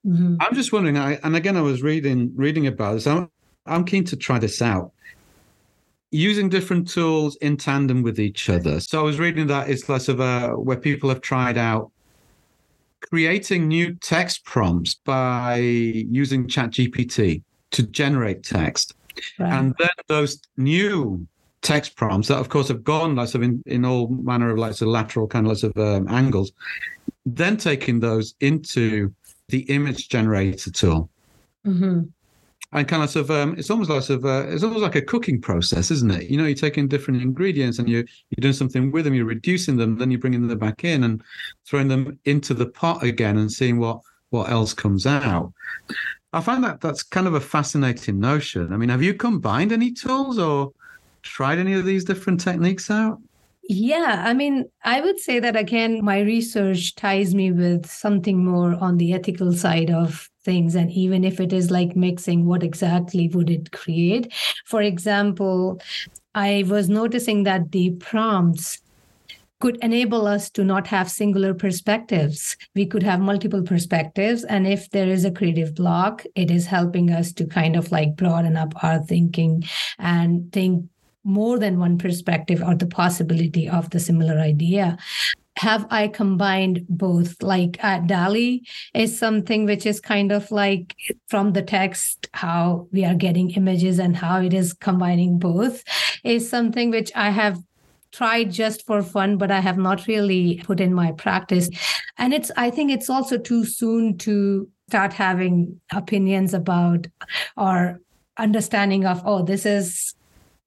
Mhm. 0.06 0.38
I'm 0.40 0.56
just 0.56 0.74
wondering, 0.74 0.98
I, 0.98 1.20
and 1.24 1.36
again, 1.36 1.56
I 1.56 1.62
was 1.62 1.84
reading 1.84 2.32
reading 2.36 2.68
about 2.68 2.94
this. 2.94 3.06
I'm, 3.06 3.30
I'm 3.66 3.86
keen 3.86 4.04
to 4.06 4.16
try 4.16 4.40
this 4.40 4.62
out. 4.62 4.92
Using 6.10 6.50
different 6.50 6.90
tools 6.90 7.36
in 7.38 7.56
tandem 7.56 8.02
with 8.02 8.20
each 8.20 8.50
other. 8.50 8.80
So 8.80 9.00
I 9.00 9.04
was 9.04 9.20
reading 9.20 9.48
that 9.48 9.70
it's 9.70 9.88
less 9.88 10.10
of 10.10 10.20
a 10.20 10.50
where 10.50 10.78
people 10.78 11.10
have 11.10 11.22
tried 11.22 11.58
out 11.58 11.92
creating 13.02 13.68
new 13.68 13.96
text 13.96 14.44
prompts 14.44 14.96
by 14.96 15.58
using 15.58 16.48
ChatGPT 16.48 17.44
to 17.72 17.84
generate 17.84 18.44
text, 18.44 18.94
right. 19.40 19.54
and 19.54 19.76
then 19.80 19.90
those 20.08 20.42
new 20.58 21.26
text 21.62 21.96
prompts 21.96 22.28
that, 22.28 22.38
of 22.40 22.50
course, 22.50 22.68
have 22.68 22.84
gone 22.84 23.16
like 23.16 23.28
sort 23.28 23.44
of 23.44 23.50
in, 23.50 23.64
in 23.66 23.86
all 23.86 24.08
manner 24.08 24.50
of 24.50 24.58
like 24.58 24.74
sort 24.74 24.88
of 24.88 24.94
lateral 24.94 25.28
kind 25.28 25.48
of, 25.48 25.58
sort 25.60 25.76
of 25.76 25.96
um, 25.96 26.08
angles, 26.08 26.52
then 27.26 27.56
taking 27.58 28.00
those 28.00 28.34
into 28.40 29.14
the 29.50 29.62
image 29.70 30.10
generator 30.10 30.72
tool 30.72 31.10
Mhm. 31.68 32.10
and 32.74 32.88
kind 32.88 33.04
of 33.04 33.10
sort 33.12 33.26
of 33.26 33.32
um, 33.32 33.56
it's 33.60 33.70
almost 33.70 33.90
like 33.92 34.02
sort 34.02 34.20
of 34.20 34.26
uh, 34.26 34.46
it's 34.48 34.64
almost 34.64 34.82
like 34.82 34.96
a 34.96 35.02
cooking 35.02 35.40
process, 35.40 35.92
isn't 35.92 36.10
it? 36.10 36.30
You 36.32 36.38
know, 36.38 36.46
you're 36.46 36.56
taking 36.56 36.88
different 36.88 37.22
ingredients 37.22 37.78
and 37.78 37.88
you 37.88 37.98
you're 37.98 38.42
doing 38.42 38.54
something 38.54 38.92
with 38.92 39.06
them, 39.06 39.14
you're 39.14 39.26
reducing 39.26 39.78
them, 39.78 39.98
then 39.98 40.10
you're 40.10 40.20
bringing 40.20 40.48
them 40.48 40.58
back 40.58 40.84
in 40.84 41.04
and 41.04 41.22
throwing 41.68 41.90
them 41.90 42.18
into 42.26 42.54
the 42.56 42.66
pot 42.66 43.04
again 43.04 43.38
and 43.38 43.52
seeing 43.52 43.78
what 43.78 44.00
what 44.32 44.50
else 44.50 44.74
comes 44.74 45.06
out. 45.06 45.54
I 46.34 46.42
find 46.42 46.64
that 46.64 46.80
that's 46.80 47.04
kind 47.04 47.28
of 47.28 47.34
a 47.34 47.42
fascinating 47.42 48.20
notion. 48.20 48.72
I 48.72 48.78
mean, 48.78 48.90
have 48.90 49.04
you 49.04 49.14
combined 49.14 49.72
any 49.72 49.92
tools 49.92 50.40
or 50.40 50.72
tried 51.24 51.60
any 51.60 51.74
of 51.74 51.86
these 51.86 52.06
different 52.06 52.40
techniques 52.40 52.90
out? 52.90 53.20
Yeah, 53.64 54.24
I 54.26 54.34
mean, 54.34 54.66
I 54.84 55.02
would 55.02 55.20
say 55.20 55.40
that 55.40 55.56
again, 55.56 56.04
my 56.04 56.20
research 56.22 56.96
ties 56.96 57.36
me 57.36 57.52
with 57.52 57.86
something 57.86 58.44
more 58.44 58.76
on 58.76 58.98
the 58.98 59.14
ethical 59.14 59.54
side 59.54 59.92
of 59.92 60.30
things. 60.44 60.76
And 60.76 60.92
even 60.92 61.24
if 61.24 61.40
it 61.40 61.54
is 61.54 61.70
like 61.70 61.96
mixing, 61.96 62.46
what 62.46 62.64
exactly 62.64 63.28
would 63.30 63.50
it 63.50 63.72
create? 63.72 64.34
For 64.66 64.82
example, 64.82 65.80
I 66.34 66.64
was 66.68 66.90
noticing 66.90 67.44
that 67.44 67.72
the 67.72 67.92
prompts 67.92 68.81
could 69.62 69.78
enable 69.82 70.28
us 70.28 70.50
to 70.52 70.64
not 70.64 70.88
have 70.88 71.10
singular 71.10 71.54
perspectives. 71.54 72.58
We 72.76 72.86
could 72.86 73.04
have 73.04 73.22
multiple 73.22 73.64
perspectives. 73.64 74.44
And 74.44 74.68
if 74.68 74.90
there 74.90 75.08
is 75.08 75.24
a 75.24 75.32
creative 75.32 75.76
block, 75.76 76.26
it 76.36 76.52
is 76.52 76.66
helping 76.66 77.12
us 77.12 77.32
to 77.34 77.46
kind 77.46 77.76
of 77.76 77.92
like 77.92 78.16
broaden 78.16 78.58
up 78.58 78.74
our 78.84 79.00
thinking 79.00 79.64
and 80.00 80.52
think 80.52 80.86
more 81.24 81.60
than 81.60 81.80
one 81.80 81.98
perspective 81.98 82.64
or 82.66 82.76
the 82.76 82.88
possibility 82.88 83.70
of 83.70 83.92
the 83.92 84.00
similar 84.00 84.40
idea 84.40 84.98
have 85.58 85.86
I 85.92 86.08
combined 86.08 86.86
both? 86.90 87.44
Like 87.44 87.78
uh, 87.84 88.00
DALL-E 88.00 88.66
is 88.96 89.18
something 89.18 89.66
which 89.66 89.86
is 89.86 90.00
kind 90.00 90.32
of 90.32 90.50
like 90.50 90.96
from 91.28 91.54
the 91.54 91.62
text, 91.62 92.30
how 92.34 92.88
we 92.92 93.06
are 93.06 93.14
getting 93.14 93.52
images 93.52 94.00
and 94.00 94.16
how 94.16 94.42
it 94.42 94.54
is 94.54 94.74
combining 94.74 95.38
both 95.38 95.84
is 96.24 96.50
something 96.50 96.90
which 96.90 97.12
I 97.16 97.30
have 97.30 97.60
tried 98.12 98.52
just 98.52 98.86
for 98.86 99.02
fun, 99.02 99.38
but 99.38 99.52
I 99.52 99.60
have 99.60 99.78
not 99.78 100.08
really 100.08 100.62
put 100.64 100.80
in 100.80 100.94
my 100.94 101.12
practice. 101.14 101.70
And 102.18 102.34
it's, 102.34 102.52
I 102.58 102.70
think 102.70 102.92
it's 102.92 103.10
also 103.10 103.38
too 103.38 103.66
soon 103.66 104.18
to 104.20 104.70
start 104.90 105.14
having 105.14 105.80
opinions 105.94 106.54
about 106.54 107.08
or 107.56 108.02
understanding 108.38 109.06
of, 109.06 109.22
oh, 109.26 109.44
this 109.44 109.66
is 109.66 110.14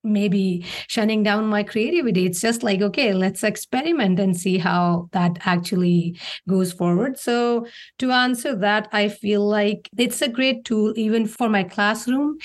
maybe 0.05 0.65
shutting 0.87 1.23
down 1.23 1.47
my 1.47 1.63
creativity. 1.63 2.27
It's 2.27 2.41
just 2.41 2.63
like, 2.63 2.83
okay, 2.83 3.13
let's 3.15 3.43
experiment 3.43 4.21
and 4.21 4.37
see 4.37 4.59
how 4.59 5.09
that 5.13 5.39
actually 5.47 6.19
goes 6.47 6.73
forward. 6.73 7.19
So, 7.19 7.67
to 7.99 8.11
answer 8.11 8.55
that, 8.57 8.89
I 8.93 9.09
feel 9.09 9.47
like 9.47 9.89
it's 9.97 10.21
a 10.23 10.29
great 10.29 10.65
tool 10.65 10.93
even 10.97 11.27
for 11.27 11.49
my 11.49 11.65
classroom, 11.65 12.39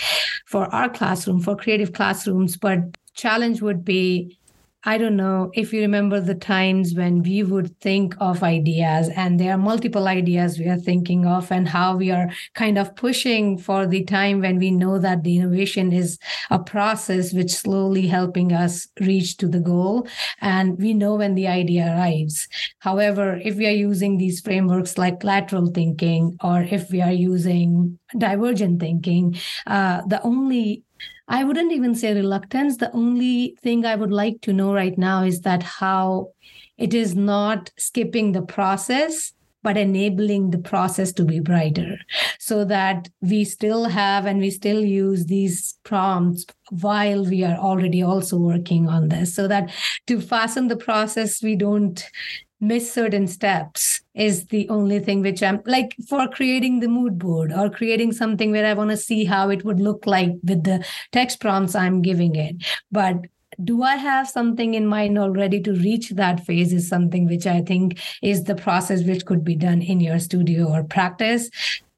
for 0.45 0.73
our 0.73 0.89
classroom, 0.89 1.41
for 1.41 1.55
creative 1.55 1.93
classrooms. 1.93 2.57
But 2.57 2.79
challenge 3.13 3.61
would 3.61 3.83
be 3.83 4.38
I 4.85 4.97
don't 4.97 5.17
know 5.17 5.51
if 5.53 5.73
you 5.73 5.81
remember 5.81 6.21
the 6.21 6.35
times 6.35 6.93
when 6.93 7.21
we 7.21 7.43
would 7.43 7.77
think 7.81 8.15
of 8.21 8.43
ideas, 8.43 9.09
and 9.09 9.37
there 9.37 9.53
are 9.53 9.57
multiple 9.57 10.07
ideas 10.07 10.57
we 10.57 10.69
are 10.69 10.77
thinking 10.77 11.25
of, 11.25 11.51
and 11.51 11.67
how 11.67 11.97
we 11.97 12.11
are 12.11 12.29
kind 12.53 12.77
of 12.77 12.95
pushing 12.95 13.57
for 13.57 13.85
the 13.85 14.05
time 14.05 14.39
when 14.39 14.57
we 14.57 14.71
know 14.71 14.97
that 14.97 15.23
the 15.23 15.37
innovation 15.37 15.91
is 15.91 16.17
a 16.49 16.59
process 16.59 17.33
which 17.33 17.51
slowly 17.51 18.07
helping 18.07 18.53
us 18.53 18.87
reach 19.01 19.35
to 19.37 19.49
the 19.49 19.59
goal. 19.59 20.07
And 20.39 20.77
we 20.79 20.93
know 20.93 21.15
when 21.15 21.35
the 21.35 21.47
idea 21.47 21.93
arrives. 21.93 22.47
However, 22.79 23.39
if 23.43 23.57
we 23.57 23.67
are 23.67 23.71
using 23.71 24.17
these 24.17 24.39
frameworks 24.39 24.97
like 24.97 25.25
lateral 25.25 25.67
thinking, 25.67 26.37
or 26.41 26.61
if 26.61 26.89
we 26.89 27.01
are 27.01 27.11
using 27.11 27.99
divergent 28.17 28.79
thinking, 28.79 29.35
uh, 29.67 30.03
the 30.07 30.21
only 30.23 30.83
I 31.29 31.43
wouldn't 31.43 31.71
even 31.71 31.93
say 31.93 32.13
reluctance. 32.13 32.77
The 32.77 32.91
only 32.91 33.55
thing 33.61 33.85
I 33.85 33.95
would 33.95 34.11
like 34.11 34.41
to 34.41 34.53
know 34.53 34.73
right 34.73 34.97
now 34.97 35.23
is 35.23 35.41
that 35.41 35.61
how 35.61 36.29
it 36.77 36.95
is 36.95 37.15
not 37.15 37.71
skipping 37.77 38.31
the 38.31 38.41
process, 38.41 39.31
but 39.61 39.77
enabling 39.77 40.49
the 40.49 40.57
process 40.57 41.11
to 41.13 41.23
be 41.23 41.39
brighter 41.39 41.99
so 42.39 42.65
that 42.65 43.09
we 43.21 43.43
still 43.43 43.85
have 43.85 44.25
and 44.25 44.39
we 44.39 44.49
still 44.49 44.83
use 44.83 45.25
these 45.25 45.77
prompts 45.83 46.45
while 46.71 47.25
we 47.25 47.43
are 47.43 47.57
already 47.57 48.01
also 48.01 48.37
working 48.37 48.87
on 48.87 49.09
this 49.09 49.35
so 49.35 49.47
that 49.47 49.69
to 50.07 50.21
fasten 50.21 50.67
the 50.69 50.77
process 50.77 51.43
we 51.43 51.55
don't 51.55 52.05
miss 52.61 52.91
certain 52.91 53.27
steps 53.27 54.01
is 54.19 54.45
the 54.47 54.67
only 54.69 54.99
thing 54.99 55.21
which 55.21 55.41
I'm 55.41 55.61
like 55.65 55.95
for 56.07 56.27
creating 56.27 56.81
the 56.81 56.89
mood 56.89 57.17
board 57.17 57.53
or 57.53 57.69
creating 57.69 58.11
something 58.11 58.51
where 58.51 58.65
I 58.65 58.73
want 58.73 58.91
to 58.91 58.97
see 58.97 59.23
how 59.23 59.49
it 59.49 59.63
would 59.63 59.79
look 59.79 60.05
like 60.05 60.31
with 60.43 60.63
the 60.63 60.85
text 61.11 61.39
prompts 61.39 61.73
I'm 61.73 62.01
giving 62.01 62.35
it. 62.35 62.57
But 62.91 63.15
do 63.63 63.81
I 63.83 63.95
have 63.95 64.29
something 64.29 64.73
in 64.73 64.85
mind 64.85 65.17
already 65.17 65.61
to 65.61 65.73
reach 65.73 66.09
that 66.11 66.45
phase 66.45 66.73
is 66.73 66.87
something 66.87 67.27
which 67.27 67.47
I 67.47 67.61
think 67.61 67.99
is 68.21 68.43
the 68.43 68.55
process 68.55 69.03
which 69.03 69.25
could 69.25 69.43
be 69.43 69.55
done 69.55 69.81
in 69.81 70.01
your 70.01 70.19
studio 70.19 70.67
or 70.67 70.83
practice 70.83 71.49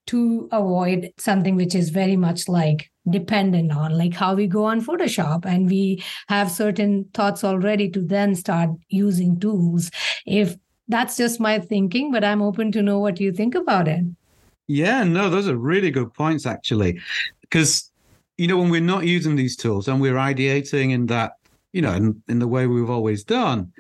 to 0.08 0.50
avoid 0.52 1.12
something 1.18 1.56
which 1.56 1.76
is 1.76 1.90
very 1.90 2.16
much 2.16 2.48
like 2.48 2.92
dependent 3.10 3.72
on 3.72 3.98
like 3.98 4.14
how 4.14 4.36
we 4.36 4.46
go 4.46 4.66
on 4.66 4.84
photoshop 4.84 5.46
and 5.46 5.70
we 5.70 6.04
have 6.28 6.52
certain 6.52 7.06
thoughts 7.14 7.44
already 7.44 7.90
to 7.90 8.02
then 8.02 8.36
start 8.36 8.70
using 8.90 9.40
tools 9.40 9.90
if 10.26 10.56
that's 10.92 11.18
just 11.18 11.40
my 11.40 11.60
thinking 11.60 12.12
but 12.12 12.24
i'm 12.24 12.42
open 12.42 12.72
to 12.72 12.82
know 12.82 13.00
what 13.00 13.20
you 13.20 13.32
think 13.32 13.56
about 13.56 13.88
it 13.88 14.04
yeah 14.68 15.04
no 15.04 15.30
those 15.30 15.48
are 15.48 15.58
really 15.58 15.92
good 15.92 16.14
points 16.14 16.46
actually 16.46 17.00
because 17.42 17.92
you 18.38 18.48
know 18.48 18.58
when 18.58 18.70
we're 18.70 18.82
not 18.82 19.06
using 19.06 19.36
these 19.36 19.56
tools 19.56 19.88
and 19.88 20.00
we're 20.02 20.16
ideating 20.16 20.92
in 20.92 21.06
that 21.08 21.34
you 21.74 21.82
know 21.82 21.94
in, 21.94 22.22
in 22.28 22.40
the 22.40 22.48
way 22.48 22.68
we've 22.68 22.90
always 22.90 23.24
done 23.24 23.72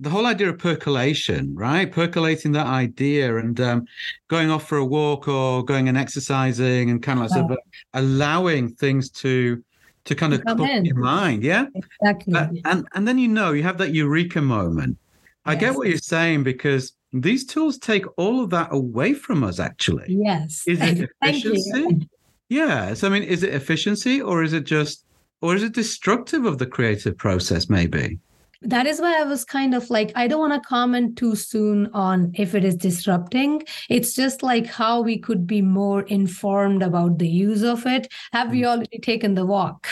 the 0.00 0.08
whole 0.08 0.26
idea 0.26 0.48
of 0.48 0.58
percolation, 0.58 1.54
right? 1.54 1.92
Percolating 1.92 2.52
that 2.52 2.66
idea 2.66 3.36
and 3.36 3.60
um, 3.60 3.84
going 4.28 4.50
off 4.50 4.66
for 4.66 4.78
a 4.78 4.84
walk 4.84 5.28
or 5.28 5.62
going 5.62 5.90
and 5.90 5.98
exercising 5.98 6.88
and 6.88 7.02
kind 7.02 7.20
of 7.20 7.30
like 7.30 7.50
of 7.50 7.58
allowing 7.92 8.70
things 8.70 9.10
to 9.10 9.62
to 10.06 10.14
kind 10.14 10.32
of 10.32 10.42
come 10.46 10.62
in 10.62 10.86
your 10.86 10.96
mind, 10.96 11.42
yeah. 11.42 11.66
Exactly. 11.74 12.34
Uh, 12.34 12.48
and 12.64 12.88
and 12.94 13.06
then 13.06 13.18
you 13.18 13.28
know 13.28 13.52
you 13.52 13.62
have 13.62 13.76
that 13.76 13.92
eureka 13.92 14.40
moment. 14.40 14.96
I 15.44 15.52
yes. 15.52 15.60
get 15.60 15.74
what 15.74 15.88
you're 15.88 15.98
saying 15.98 16.42
because 16.42 16.92
these 17.12 17.44
tools 17.44 17.78
take 17.78 18.04
all 18.16 18.42
of 18.42 18.50
that 18.50 18.68
away 18.72 19.14
from 19.14 19.42
us. 19.42 19.58
Actually, 19.58 20.06
yes. 20.08 20.64
Is 20.66 20.80
it 20.80 21.10
efficiency? 21.22 22.08
yes. 22.48 23.04
I 23.04 23.08
mean, 23.08 23.22
is 23.22 23.42
it 23.42 23.54
efficiency 23.54 24.20
or 24.20 24.42
is 24.42 24.52
it 24.52 24.64
just 24.64 25.04
or 25.40 25.54
is 25.54 25.62
it 25.62 25.72
destructive 25.72 26.44
of 26.44 26.58
the 26.58 26.66
creative 26.66 27.16
process? 27.16 27.68
Maybe 27.68 28.18
that 28.62 28.86
is 28.86 29.00
why 29.00 29.18
I 29.18 29.24
was 29.24 29.44
kind 29.44 29.74
of 29.74 29.88
like, 29.88 30.12
I 30.14 30.26
don't 30.26 30.40
want 30.40 30.62
to 30.62 30.68
comment 30.68 31.16
too 31.16 31.34
soon 31.34 31.88
on 31.94 32.30
if 32.34 32.54
it 32.54 32.64
is 32.64 32.76
disrupting. 32.76 33.62
It's 33.88 34.14
just 34.14 34.42
like 34.42 34.66
how 34.66 35.00
we 35.00 35.18
could 35.18 35.46
be 35.46 35.62
more 35.62 36.02
informed 36.02 36.82
about 36.82 37.18
the 37.18 37.28
use 37.28 37.62
of 37.62 37.86
it. 37.86 38.12
Have 38.32 38.50
we 38.50 38.62
mm. 38.62 38.66
already 38.66 38.98
taken 38.98 39.34
the 39.34 39.46
walk? 39.46 39.88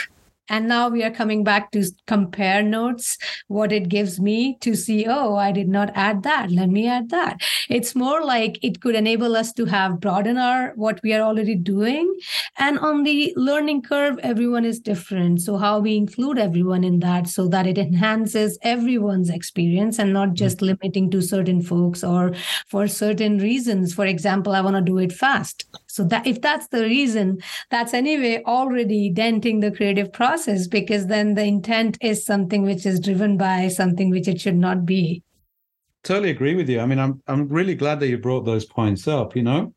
And 0.49 0.67
now 0.67 0.89
we 0.89 1.03
are 1.03 1.11
coming 1.11 1.43
back 1.43 1.71
to 1.71 1.83
compare 2.07 2.61
notes, 2.63 3.17
what 3.47 3.71
it 3.71 3.89
gives 3.89 4.19
me 4.19 4.57
to 4.61 4.75
see, 4.75 5.05
oh, 5.07 5.35
I 5.35 5.51
did 5.51 5.67
not 5.67 5.91
add 5.95 6.23
that. 6.23 6.51
Let 6.51 6.69
me 6.69 6.87
add 6.87 7.09
that. 7.09 7.41
It's 7.69 7.95
more 7.95 8.23
like 8.23 8.57
it 8.63 8.81
could 8.81 8.95
enable 8.95 9.35
us 9.35 9.53
to 9.53 9.65
have 9.65 9.99
broaden 9.99 10.37
our 10.37 10.73
what 10.75 10.99
we 11.03 11.13
are 11.13 11.21
already 11.21 11.55
doing. 11.55 12.13
And 12.57 12.79
on 12.79 13.03
the 13.03 13.33
learning 13.35 13.83
curve, 13.83 14.19
everyone 14.23 14.65
is 14.65 14.79
different. 14.79 15.41
So 15.41 15.57
how 15.57 15.79
we 15.79 15.95
include 15.95 16.39
everyone 16.39 16.83
in 16.83 16.99
that 16.99 17.27
so 17.27 17.47
that 17.49 17.67
it 17.67 17.77
enhances 17.77 18.57
everyone's 18.61 19.29
experience 19.29 19.99
and 19.99 20.13
not 20.13 20.33
just 20.33 20.57
mm-hmm. 20.57 20.65
limiting 20.67 21.11
to 21.11 21.21
certain 21.21 21.61
folks 21.61 22.03
or 22.03 22.33
for 22.67 22.87
certain 22.87 23.37
reasons. 23.37 23.93
For 23.93 24.05
example, 24.05 24.53
I 24.53 24.61
want 24.61 24.75
to 24.75 24.81
do 24.81 24.97
it 24.97 25.13
fast. 25.13 25.65
So 25.89 26.03
that 26.05 26.25
if 26.27 26.41
that's 26.41 26.67
the 26.67 26.83
reason, 26.83 27.41
that's 27.71 27.93
anyway 27.93 28.43
already 28.45 29.09
denting 29.09 29.59
the 29.59 29.71
creative 29.71 30.13
process 30.13 30.67
because 30.67 31.07
then 31.07 31.33
the 31.33 31.43
intent 31.43 31.97
is 31.99 32.23
something 32.23 32.61
which 32.61 32.85
is 32.85 32.99
driven 32.99 33.37
by 33.37 33.67
something 33.67 34.09
which 34.09 34.27
it 34.27 34.39
should 34.39 34.55
not 34.55 34.85
be. 34.85 35.23
Totally 36.03 36.29
agree 36.29 36.55
with 36.55 36.69
you. 36.69 36.79
I 36.79 36.85
mean, 36.85 36.99
I'm 36.99 37.21
I'm 37.27 37.47
really 37.47 37.75
glad 37.75 37.99
that 37.99 38.07
you 38.07 38.17
brought 38.17 38.45
those 38.45 38.65
points 38.65 39.07
up, 39.07 39.35
you 39.35 39.43
know, 39.43 39.73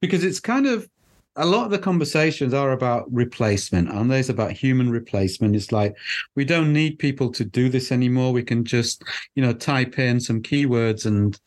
because 0.00 0.24
it's 0.24 0.40
kind 0.40 0.66
of 0.66 0.88
a 1.36 1.46
lot 1.46 1.64
of 1.64 1.70
the 1.70 1.78
conversations 1.78 2.52
are 2.52 2.72
about 2.72 3.10
replacement, 3.12 3.88
and 3.90 4.10
there's 4.10 4.28
about 4.28 4.50
human 4.50 4.90
replacement. 4.90 5.54
It's 5.54 5.70
like 5.70 5.96
we 6.34 6.44
don't 6.44 6.72
need 6.72 6.98
people 6.98 7.30
to 7.32 7.44
do 7.44 7.68
this 7.68 7.92
anymore. 7.92 8.32
We 8.32 8.42
can 8.42 8.64
just, 8.64 9.04
you 9.36 9.42
know, 9.42 9.52
type 9.52 10.00
in 10.00 10.20
some 10.20 10.42
keywords 10.42 11.06
and 11.06 11.38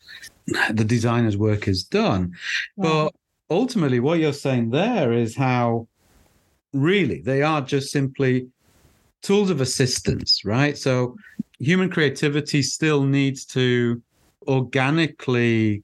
the 0.70 0.84
designer's 0.84 1.36
work 1.36 1.68
is 1.68 1.84
done. 1.84 2.32
But 2.76 3.14
ultimately, 3.52 4.00
what 4.00 4.18
you're 4.18 4.32
saying 4.32 4.70
there 4.70 5.12
is 5.12 5.36
how 5.36 5.88
really 6.72 7.20
they 7.20 7.42
are 7.42 7.60
just 7.60 7.90
simply 7.90 8.48
tools 9.22 9.50
of 9.50 9.60
assistance, 9.60 10.44
right? 10.44 10.76
So 10.76 11.16
human 11.58 11.90
creativity 11.90 12.62
still 12.62 13.04
needs 13.04 13.44
to 13.46 14.02
organically 14.48 15.82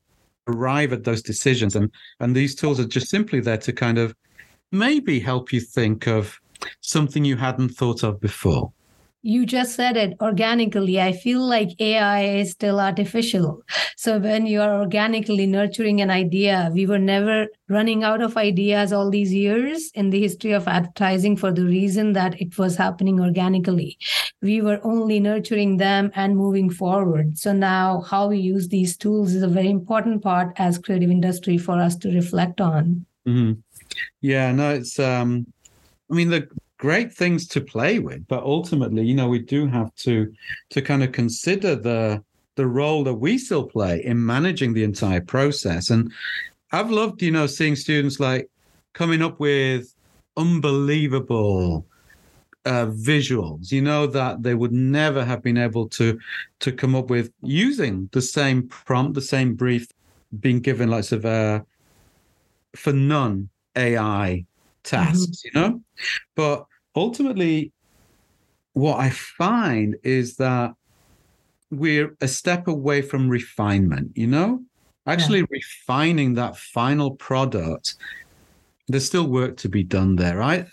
arrive 0.49 0.93
at 0.93 1.05
those 1.05 1.23
decisions 1.23 1.77
and 1.77 1.91
and 2.21 2.35
these 2.35 2.55
tools 2.55 2.81
are 2.81 2.87
just 2.87 3.09
simply 3.09 3.39
there 3.39 3.59
to 3.59 3.73
kind 3.73 3.99
of 3.99 4.15
maybe 4.73 5.21
help 5.21 5.53
you 5.53 5.61
think 5.61 6.09
of 6.09 6.41
something 6.81 7.25
you 7.25 7.37
hadn't 7.37 7.69
thought 7.69 8.03
of 8.03 8.21
before 8.21 8.73
you 9.23 9.45
just 9.45 9.75
said 9.75 9.97
it 9.97 10.17
organically. 10.21 11.01
I 11.01 11.13
feel 11.13 11.41
like 11.41 11.81
AI 11.81 12.25
is 12.25 12.53
still 12.53 12.79
artificial. 12.81 13.63
So 13.97 14.19
when 14.19 14.47
you 14.47 14.61
are 14.61 14.79
organically 14.81 15.47
nurturing 15.47 16.01
an 16.01 16.11
idea, 16.11 16.71
we 16.73 16.87
were 16.87 17.01
never 17.01 17.49
running 17.69 18.05
out 18.05 18.23
of 18.23 18.37
ideas 18.37 18.93
all 18.93 19.11
these 19.11 19.35
years 19.35 19.91
in 19.95 20.11
the 20.11 20.21
history 20.21 20.53
of 20.53 20.69
advertising 20.69 21.37
for 21.37 21.53
the 21.53 21.65
reason 21.65 22.13
that 22.13 22.41
it 22.41 22.57
was 22.59 22.77
happening 22.77 23.21
organically. 23.21 23.99
We 24.41 24.63
were 24.63 24.81
only 24.85 25.19
nurturing 25.19 25.79
them 25.79 26.13
and 26.15 26.37
moving 26.37 26.71
forward. 26.71 27.39
So 27.39 27.53
now 27.53 28.03
how 28.03 28.29
we 28.29 28.39
use 28.39 28.69
these 28.69 28.97
tools 28.97 29.35
is 29.35 29.43
a 29.43 29.49
very 29.49 29.69
important 29.69 30.23
part 30.23 30.53
as 30.57 30.79
creative 30.79 31.11
industry 31.11 31.59
for 31.59 31.81
us 31.81 31.97
to 31.97 32.15
reflect 32.15 32.61
on. 32.61 33.05
Mm-hmm. 33.27 33.61
Yeah, 34.21 34.53
no, 34.53 34.75
it's 34.75 34.99
um 34.99 35.47
I 36.11 36.15
mean 36.15 36.31
the 36.31 36.49
great 36.79 37.13
things 37.13 37.47
to 37.47 37.61
play 37.61 37.99
with 37.99 38.27
but 38.29 38.43
ultimately 38.43 39.05
you 39.05 39.15
know 39.15 39.29
we 39.29 39.41
do 39.41 39.67
have 39.67 39.95
to 39.97 40.33
to 40.71 40.81
kind 40.81 41.03
of 41.03 41.13
consider 41.13 41.75
the 41.75 42.23
the 42.59 42.67
role 42.67 43.05
that 43.05 43.15
we 43.15 43.39
still 43.39 43.65
play 43.65 44.05
in 44.05 44.27
managing 44.27 44.73
the 44.75 44.83
entire 44.83 45.21
process. 45.21 45.91
And 45.91 46.13
i've 46.73 46.91
loved 46.91 47.23
you 47.23 47.31
know 47.31 47.47
seeing 47.47 47.77
students 47.77 48.21
like 48.21 48.51
coming 48.93 49.23
up 49.23 49.41
with 49.41 49.95
unbelievable 50.37 51.87
uh, 52.67 52.87
visuals 52.87 53.73
you 53.73 53.81
know 53.81 54.07
that 54.07 54.43
they 54.43 54.55
would 54.55 54.73
never 54.73 55.25
have 55.25 55.43
been 55.43 55.57
able 55.57 55.89
to 55.89 56.19
to 56.61 56.71
come 56.71 56.95
up 56.95 57.09
with 57.09 57.33
using 57.41 58.11
the 58.13 58.21
same 58.21 58.69
prompt 58.69 59.15
the 59.15 59.23
same 59.23 59.55
brief 59.55 59.87
being 60.41 60.61
given 60.61 60.91
lots 60.91 61.11
of 61.13 61.25
uh 61.25 61.61
for 62.77 62.93
non 62.93 63.49
ai 63.77 64.45
tasks, 64.83 65.43
mm-hmm. 65.43 65.59
you 65.59 65.61
know? 65.61 65.81
But 66.35 66.67
ultimately, 66.95 67.73
what 68.73 68.99
I 68.99 69.11
find 69.11 69.97
is 70.03 70.37
that 70.37 70.75
we're 71.71 72.17
a 72.21 72.29
step 72.29 72.69
away 72.69 73.03
from 73.03 73.29
refinement, 73.29 74.13
you 74.15 74.27
know? 74.27 74.63
Actually, 75.07 75.41
yeah. 75.41 75.47
refining 75.51 76.35
that 76.35 76.57
final 76.57 77.13
product, 77.13 77.95
there's 78.89 79.07
still 79.07 79.27
work 79.27 79.57
to 79.59 79.69
be 79.69 79.83
done 79.83 80.17
there, 80.17 80.37
right? 80.37 80.67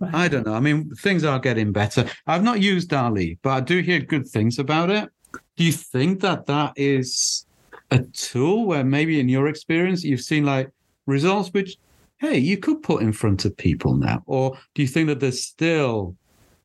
right? 0.00 0.14
I 0.14 0.28
don't 0.28 0.46
know. 0.46 0.54
I 0.54 0.60
mean, 0.60 0.90
things 0.96 1.24
are 1.24 1.38
getting 1.38 1.72
better. 1.72 2.06
I've 2.26 2.42
not 2.42 2.60
used 2.60 2.88
DALL-E, 2.88 3.38
but 3.42 3.50
I 3.50 3.60
do 3.60 3.80
hear 3.80 4.00
good 4.00 4.26
things 4.26 4.58
about 4.58 4.90
it. 4.90 5.08
Do 5.56 5.64
you 5.64 5.72
think 5.72 6.20
that 6.20 6.46
that 6.46 6.72
is 6.76 7.46
a 7.90 8.00
tool 8.00 8.66
where 8.66 8.84
maybe 8.84 9.20
in 9.20 9.28
your 9.28 9.48
experience 9.48 10.02
you've 10.02 10.20
seen 10.20 10.44
like 10.44 10.70
results 11.06 11.50
which 11.52 11.76
hey, 12.24 12.38
you 12.38 12.56
could 12.56 12.82
put 12.82 13.02
in 13.02 13.12
front 13.12 13.44
of 13.44 13.56
people 13.56 13.94
now? 13.94 14.22
Or 14.26 14.56
do 14.74 14.82
you 14.82 14.88
think 14.88 15.08
that 15.08 15.20
there's 15.20 15.42
still 15.42 16.16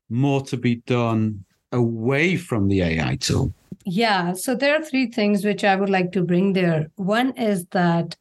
more 0.08 0.42
to 0.42 0.56
be 0.56 0.76
done 0.76 1.44
away 1.72 2.36
from 2.36 2.68
the 2.68 2.82
AI 2.82 3.16
tool? 3.16 3.52
Yeah. 3.84 4.32
So 4.34 4.54
there 4.54 4.74
are 4.74 4.84
three 4.84 5.06
things 5.10 5.44
which 5.44 5.64
I 5.64 5.76
would 5.76 5.90
like 5.90 6.12
to 6.12 6.22
bring 6.22 6.52
there. 6.52 6.88
One 6.96 7.30
is 7.36 7.66
that 7.66 8.16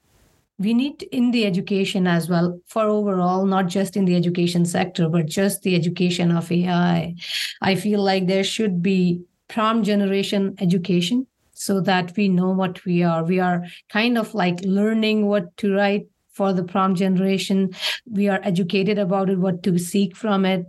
we 0.60 0.74
need 0.74 1.03
in 1.03 1.31
the 1.31 1.46
education 1.46 2.05
as 2.05 2.29
well 2.29 2.60
for 2.67 2.84
overall 2.84 3.46
not 3.46 3.67
just 3.67 3.96
in 3.96 4.03
the 4.03 4.15
education 4.15 4.65
sector 4.65 5.08
but 5.08 5.25
just 5.25 5.62
the 5.62 5.74
education 5.74 6.31
of 6.31 6.51
ai 6.51 7.15
i 7.62 7.75
feel 7.75 8.03
like 8.03 8.27
there 8.27 8.43
should 8.43 8.81
be 8.84 9.22
prompt 9.47 9.86
generation 9.86 10.54
education 10.60 11.25
so 11.54 11.80
that 11.80 12.15
we 12.17 12.28
know 12.28 12.49
what 12.49 12.84
we 12.84 13.02
are 13.04 13.23
we 13.23 13.39
are 13.39 13.65
kind 13.88 14.17
of 14.17 14.34
like 14.34 14.60
learning 14.63 15.28
what 15.28 15.56
to 15.56 15.73
write 15.73 16.06
for 16.39 16.54
the 16.54 16.63
prompt 16.63 16.99
generation. 16.99 17.75
We 18.10 18.30
are 18.30 18.39
educated 18.43 18.97
about 18.97 19.30
it, 19.30 19.39
what 19.39 19.62
to 19.63 19.78
seek 19.78 20.15
from 20.15 20.45
it. 20.45 20.65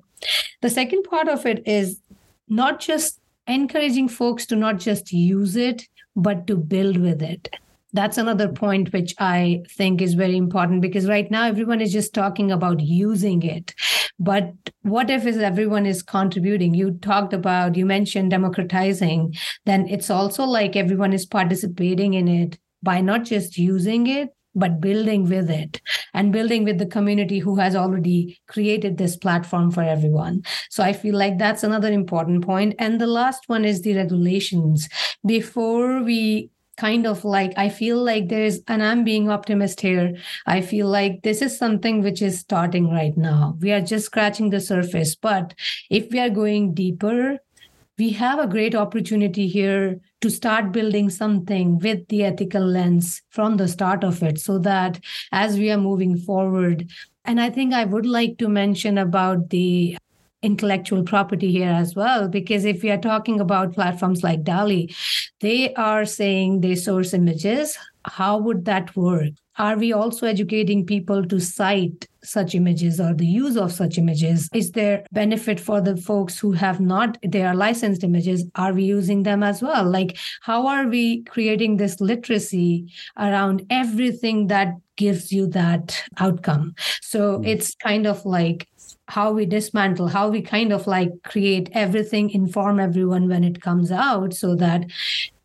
The 0.62 0.70
second 0.70 1.04
part 1.04 1.28
of 1.28 1.46
it 1.46 1.62
is 1.64 2.00
not 2.48 2.80
just 2.80 3.20
encouraging 3.46 4.08
folks 4.08 4.46
to 4.46 4.56
not 4.56 4.78
just 4.78 5.12
use 5.12 5.54
it, 5.54 5.88
but 6.16 6.46
to 6.48 6.56
build 6.56 6.96
with 6.96 7.22
it. 7.22 7.54
That's 7.92 8.18
another 8.18 8.48
point 8.48 8.92
which 8.92 9.14
I 9.18 9.62
think 9.76 10.02
is 10.02 10.14
very 10.14 10.36
important 10.36 10.80
because 10.80 11.06
right 11.06 11.30
now 11.30 11.46
everyone 11.46 11.80
is 11.80 11.92
just 11.92 12.14
talking 12.14 12.50
about 12.50 12.80
using 12.80 13.42
it. 13.42 13.74
But 14.18 14.52
what 14.82 15.08
if 15.08 15.24
is 15.26 15.38
everyone 15.38 15.86
is 15.86 16.02
contributing? 16.02 16.74
You 16.74 16.92
talked 17.08 17.32
about, 17.32 17.76
you 17.76 17.86
mentioned 17.86 18.30
democratizing, 18.30 19.34
then 19.66 19.88
it's 19.88 20.10
also 20.10 20.44
like 20.44 20.76
everyone 20.76 21.12
is 21.12 21.26
participating 21.26 22.14
in 22.14 22.28
it 22.28 22.58
by 22.82 23.00
not 23.00 23.24
just 23.24 23.56
using 23.56 24.06
it, 24.06 24.30
but 24.54 24.80
building 24.80 25.28
with 25.28 25.50
it 25.50 25.80
and 26.14 26.32
building 26.32 26.64
with 26.64 26.78
the 26.78 26.86
community 26.86 27.38
who 27.38 27.56
has 27.56 27.76
already 27.76 28.38
created 28.48 28.98
this 28.98 29.16
platform 29.16 29.70
for 29.70 29.82
everyone. 29.82 30.42
So 30.70 30.82
I 30.82 30.92
feel 30.92 31.16
like 31.16 31.38
that's 31.38 31.62
another 31.62 31.92
important 31.92 32.44
point. 32.44 32.74
And 32.78 33.00
the 33.00 33.06
last 33.06 33.48
one 33.48 33.64
is 33.64 33.82
the 33.82 33.96
regulations. 33.96 34.88
Before 35.24 36.02
we 36.02 36.50
kind 36.80 37.06
of 37.06 37.24
like 37.26 37.52
i 37.58 37.68
feel 37.68 38.02
like 38.02 38.28
there's 38.28 38.60
and 38.66 38.82
i'm 38.82 39.04
being 39.04 39.28
optimist 39.28 39.82
here 39.82 40.16
i 40.46 40.62
feel 40.62 40.88
like 40.88 41.20
this 41.22 41.42
is 41.42 41.58
something 41.58 42.00
which 42.02 42.22
is 42.22 42.38
starting 42.38 42.88
right 42.90 43.18
now 43.18 43.54
we 43.60 43.70
are 43.70 43.82
just 43.82 44.06
scratching 44.06 44.48
the 44.48 44.60
surface 44.60 45.14
but 45.14 45.52
if 45.90 46.10
we 46.10 46.18
are 46.18 46.30
going 46.30 46.72
deeper 46.72 47.36
we 47.98 48.08
have 48.08 48.38
a 48.38 48.46
great 48.46 48.74
opportunity 48.74 49.46
here 49.46 50.00
to 50.20 50.30
start 50.30 50.72
building 50.72 51.08
something 51.10 51.78
with 51.78 52.06
the 52.08 52.24
ethical 52.24 52.62
lens 52.62 53.22
from 53.30 53.56
the 53.56 53.68
start 53.68 54.04
of 54.04 54.22
it 54.22 54.38
so 54.38 54.58
that 54.58 55.00
as 55.32 55.56
we 55.56 55.70
are 55.70 55.78
moving 55.78 56.16
forward 56.16 56.88
and 57.24 57.40
i 57.40 57.48
think 57.48 57.72
i 57.74 57.84
would 57.84 58.06
like 58.06 58.36
to 58.38 58.48
mention 58.48 58.98
about 58.98 59.50
the 59.50 59.96
intellectual 60.42 61.02
property 61.02 61.52
here 61.52 61.70
as 61.70 61.94
well 61.94 62.28
because 62.28 62.64
if 62.64 62.82
we 62.82 62.90
are 62.90 62.98
talking 62.98 63.40
about 63.40 63.74
platforms 63.74 64.22
like 64.22 64.42
DALL-E 64.42 64.90
they 65.40 65.74
are 65.74 66.04
saying 66.04 66.60
they 66.60 66.74
source 66.74 67.12
images. 67.14 67.76
How 68.04 68.38
would 68.38 68.64
that 68.66 68.94
work 68.96 69.30
are 69.60 69.76
we 69.76 69.92
also 69.92 70.26
educating 70.26 70.86
people 70.86 71.22
to 71.26 71.38
cite 71.38 72.08
such 72.24 72.54
images 72.54 72.98
or 72.98 73.12
the 73.12 73.26
use 73.26 73.58
of 73.58 73.70
such 73.70 73.98
images? 73.98 74.48
Is 74.54 74.70
there 74.70 75.04
benefit 75.12 75.60
for 75.60 75.82
the 75.82 75.98
folks 75.98 76.38
who 76.38 76.52
have 76.52 76.80
not, 76.80 77.18
they 77.22 77.42
are 77.42 77.54
licensed 77.54 78.02
images? 78.02 78.46
Are 78.54 78.72
we 78.72 78.84
using 78.84 79.22
them 79.22 79.42
as 79.42 79.60
well? 79.60 79.84
Like, 79.84 80.16
how 80.40 80.66
are 80.66 80.86
we 80.86 81.24
creating 81.24 81.76
this 81.76 82.00
literacy 82.00 82.90
around 83.18 83.66
everything 83.68 84.46
that 84.46 84.76
gives 84.96 85.30
you 85.30 85.46
that 85.48 86.02
outcome? 86.16 86.74
So 87.02 87.34
mm-hmm. 87.34 87.44
it's 87.44 87.74
kind 87.74 88.06
of 88.06 88.24
like 88.24 88.66
how 89.08 89.30
we 89.30 89.44
dismantle, 89.44 90.08
how 90.08 90.30
we 90.30 90.40
kind 90.40 90.72
of 90.72 90.86
like 90.86 91.10
create 91.24 91.68
everything, 91.74 92.30
inform 92.30 92.80
everyone 92.80 93.28
when 93.28 93.44
it 93.44 93.60
comes 93.60 93.92
out 93.92 94.32
so 94.32 94.54
that 94.54 94.86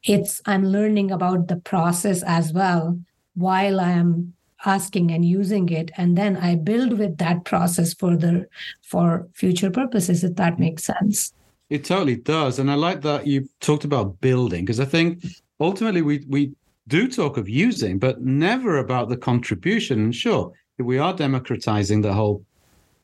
it's 0.04 0.42
I'm 0.46 0.64
learning 0.64 1.12
about 1.12 1.50
the 1.50 1.58
process 1.58 2.24
as 2.24 2.54
well 2.54 2.98
while 3.36 3.80
I 3.80 3.92
am 3.92 4.34
asking 4.66 5.12
and 5.12 5.24
using 5.24 5.70
it 5.70 5.92
and 5.98 6.18
then 6.18 6.38
i 6.38 6.56
build 6.56 6.98
with 6.98 7.18
that 7.18 7.44
process 7.46 7.94
further 7.94 8.48
for 8.82 9.28
future 9.34 9.70
purposes 9.70 10.24
if 10.24 10.36
that 10.36 10.60
makes 10.60 10.84
sense. 10.84 11.34
It 11.70 11.84
totally 11.84 12.16
does 12.16 12.60
and 12.60 12.72
i 12.72 12.76
like 12.76 13.02
that 13.02 13.28
you 13.28 13.50
talked 13.60 13.86
about 13.86 14.20
building 14.22 14.66
because 14.66 14.80
i 14.80 14.86
think 14.86 15.24
ultimately 15.60 16.02
we 16.02 16.26
we 16.28 16.52
do 16.88 17.08
talk 17.08 17.38
of 17.38 17.50
using 17.50 17.98
but 17.98 18.22
never 18.22 18.78
about 18.78 19.10
the 19.10 19.18
contribution. 19.18 20.00
And 20.00 20.16
sure 20.16 20.52
if 20.78 20.86
we 20.86 21.00
are 21.00 21.14
democratizing 21.14 22.02
the 22.02 22.14
whole 22.14 22.46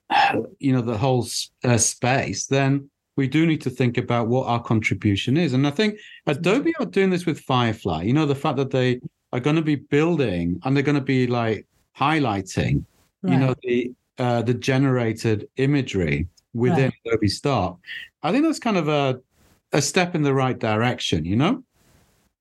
you 0.60 0.74
know 0.74 0.82
the 0.82 0.98
whole 0.98 1.28
uh, 1.64 1.78
space 1.78 2.46
then 2.48 2.90
we 3.18 3.28
do 3.28 3.46
need 3.46 3.62
to 3.62 3.70
think 3.70 3.98
about 3.98 4.28
what 4.28 4.48
our 4.48 4.62
contribution 4.62 5.38
is. 5.38 5.54
And 5.54 5.66
i 5.68 5.72
think 5.72 6.00
adobe 6.28 6.74
are 6.80 6.86
doing 6.86 7.10
this 7.10 7.26
with 7.26 7.40
firefly. 7.40 8.04
You 8.04 8.14
know 8.14 8.26
the 8.26 8.36
fact 8.36 8.58
that 8.58 8.72
they 8.72 9.02
are 9.34 9.40
going 9.40 9.56
to 9.56 9.62
be 9.62 9.76
building 9.76 10.60
and 10.64 10.76
they're 10.76 10.84
going 10.84 10.96
to 10.96 11.02
be 11.02 11.28
like 11.28 11.66
highlighting, 11.98 12.84
right. 13.22 13.34
you 13.34 13.40
know, 13.40 13.56
the 13.64 13.92
uh, 14.18 14.42
the 14.42 14.54
generated 14.54 15.48
imagery 15.58 16.28
within 16.54 16.86
right. 16.86 17.14
Adobe 17.14 17.28
Stock. 17.28 17.80
I 18.24 18.32
think 18.32 18.44
that's 18.44 18.60
kind 18.60 18.78
of 18.78 18.88
a 18.88 19.20
a 19.74 19.82
step 19.82 20.16
in 20.16 20.22
the 20.22 20.34
right 20.34 20.60
direction, 20.60 21.26
you 21.26 21.36
know. 21.36 21.64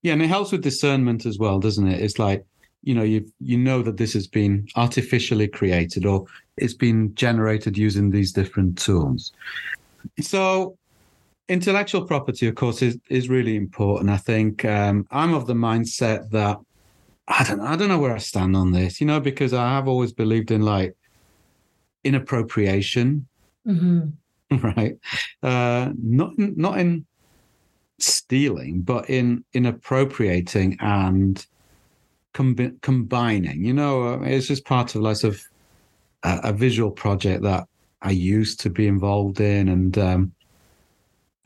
Yeah, 0.02 0.14
and 0.14 0.22
it 0.22 0.28
helps 0.28 0.52
with 0.52 0.62
discernment 0.62 1.26
as 1.26 1.38
well, 1.38 1.58
doesn't 1.58 1.86
it? 1.86 2.00
It's 2.00 2.18
like 2.18 2.44
you 2.82 2.94
know 2.94 3.02
you 3.02 3.30
you 3.40 3.58
know 3.58 3.82
that 3.82 3.96
this 3.96 4.14
has 4.14 4.26
been 4.26 4.66
artificially 4.76 5.48
created 5.48 6.06
or 6.06 6.26
it's 6.56 6.74
been 6.74 7.14
generated 7.14 7.76
using 7.76 8.10
these 8.10 8.32
different 8.32 8.78
tools. 8.78 9.32
So 10.20 10.76
intellectual 11.48 12.06
property, 12.06 12.46
of 12.46 12.54
course, 12.54 12.82
is 12.82 12.98
is 13.08 13.28
really 13.28 13.56
important. 13.56 14.10
I 14.10 14.16
think 14.16 14.64
um, 14.64 15.06
I'm 15.10 15.34
of 15.34 15.46
the 15.46 15.54
mindset 15.54 16.30
that 16.30 16.58
I 17.30 17.44
don't 17.44 17.58
know. 17.58 17.64
I 17.64 17.76
don't 17.76 17.88
know 17.88 17.98
where 17.98 18.14
I 18.14 18.18
stand 18.18 18.56
on 18.56 18.72
this, 18.72 19.00
you 19.00 19.06
know, 19.06 19.20
because 19.20 19.54
I 19.54 19.68
have 19.70 19.86
always 19.86 20.12
believed 20.12 20.50
in 20.50 20.62
like 20.62 20.96
inappropriation, 22.02 23.28
mm-hmm. 23.66 24.56
right? 24.76 24.98
Uh, 25.42 25.92
not 26.02 26.32
in, 26.38 26.54
not 26.56 26.78
in 26.78 27.06
stealing, 27.98 28.80
but 28.82 29.08
in 29.08 29.44
in 29.52 29.66
appropriating 29.66 30.76
and 30.80 31.46
com- 32.32 32.78
combining. 32.82 33.64
You 33.64 33.74
know, 33.74 34.14
uh, 34.14 34.22
it's 34.22 34.48
just 34.48 34.64
part 34.64 34.94
of 34.96 35.02
like 35.02 35.22
of 35.22 35.40
a, 36.24 36.40
a, 36.44 36.52
visual 36.52 36.90
project 36.90 37.42
that 37.44 37.68
I 38.02 38.10
used 38.10 38.58
to 38.60 38.70
be 38.70 38.88
involved 38.88 39.40
in, 39.40 39.68
and 39.68 39.96
um, 39.98 40.32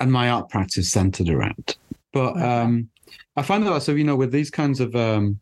and 0.01 0.11
my 0.11 0.31
art 0.31 0.49
practice 0.49 0.91
centered 0.91 1.29
around. 1.29 1.77
But 2.13 2.41
um, 2.41 2.89
I 3.37 3.43
find 3.43 3.67
that 3.67 3.89
of 3.89 3.99
you 3.99 4.05
know 4.05 4.17
with 4.17 4.33
these 4.33 4.51
kinds 4.51 4.81
of 4.81 4.97
um, 4.97 5.41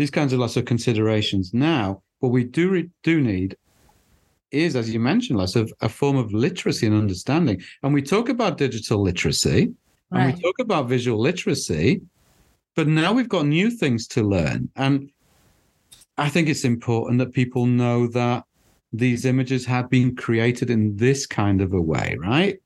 these 0.00 0.10
kinds 0.10 0.32
of 0.32 0.38
lots 0.38 0.56
of 0.56 0.64
considerations 0.64 1.52
now, 1.52 2.02
what 2.20 2.32
we 2.32 2.42
do 2.42 2.70
re- 2.70 2.88
do 3.02 3.20
need 3.20 3.54
is, 4.50 4.74
as 4.74 4.90
you 4.90 4.98
mentioned, 4.98 5.38
lots 5.38 5.56
of 5.56 5.70
a 5.82 5.90
form 5.90 6.16
of 6.16 6.32
literacy 6.32 6.86
and 6.86 6.96
understanding. 6.96 7.60
And 7.82 7.92
we 7.92 8.00
talk 8.00 8.30
about 8.30 8.56
digital 8.56 9.02
literacy, 9.02 9.74
right. 10.10 10.22
and 10.22 10.34
we 10.34 10.40
talk 10.40 10.58
about 10.58 10.88
visual 10.88 11.20
literacy, 11.20 12.00
but 12.76 12.88
now 12.88 13.12
we've 13.12 13.28
got 13.28 13.44
new 13.44 13.70
things 13.70 14.06
to 14.14 14.22
learn. 14.22 14.70
And 14.74 15.10
I 16.16 16.30
think 16.30 16.48
it's 16.48 16.64
important 16.64 17.18
that 17.18 17.34
people 17.34 17.66
know 17.66 18.06
that 18.06 18.44
these 18.94 19.26
images 19.26 19.66
have 19.66 19.90
been 19.90 20.16
created 20.16 20.70
in 20.70 20.96
this 20.96 21.26
kind 21.26 21.60
of 21.60 21.74
a 21.74 21.82
way, 21.92 22.16
right? 22.18 22.58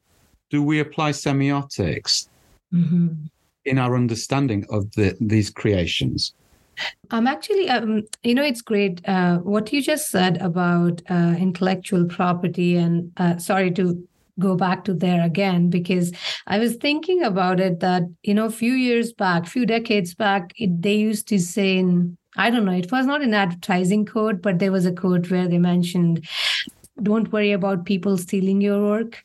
Do 0.50 0.62
we 0.62 0.78
apply 0.78 1.10
semiotics 1.10 2.28
mm-hmm. 2.72 3.08
in 3.64 3.78
our 3.80 3.96
understanding 3.96 4.64
of 4.70 4.88
the, 4.92 5.16
these 5.20 5.50
creations? 5.50 6.32
I'm 7.10 7.26
actually, 7.26 7.68
um, 7.68 8.02
you 8.22 8.34
know, 8.34 8.44
it's 8.44 8.62
great 8.62 9.00
uh, 9.08 9.38
what 9.38 9.72
you 9.72 9.82
just 9.82 10.10
said 10.10 10.38
about 10.38 11.02
uh, 11.08 11.34
intellectual 11.38 12.06
property. 12.06 12.76
And 12.76 13.12
uh, 13.16 13.38
sorry 13.38 13.70
to 13.72 14.06
go 14.38 14.56
back 14.56 14.84
to 14.84 14.94
there 14.94 15.22
again 15.22 15.70
because 15.70 16.12
I 16.46 16.58
was 16.58 16.76
thinking 16.76 17.22
about 17.22 17.60
it 17.60 17.80
that 17.80 18.02
you 18.22 18.34
know, 18.34 18.46
a 18.46 18.50
few 18.50 18.72
years 18.72 19.12
back, 19.12 19.46
few 19.46 19.66
decades 19.66 20.14
back, 20.14 20.52
it, 20.56 20.82
they 20.82 20.94
used 20.94 21.28
to 21.28 21.38
say 21.38 21.78
in 21.78 22.16
I 22.37 22.50
don't 22.50 22.64
know, 22.64 22.72
it 22.72 22.90
was 22.90 23.06
not 23.06 23.22
an 23.22 23.32
advertising 23.32 24.04
code, 24.06 24.42
but 24.42 24.58
there 24.58 24.72
was 24.72 24.87
a 24.87 24.92
code 24.92 25.30
where 25.30 25.46
they 25.46 25.58
mentioned, 25.58 26.26
"Don't 27.00 27.30
worry 27.30 27.52
about 27.52 27.84
people 27.84 28.18
stealing 28.18 28.60
your 28.60 28.82
work. 28.82 29.22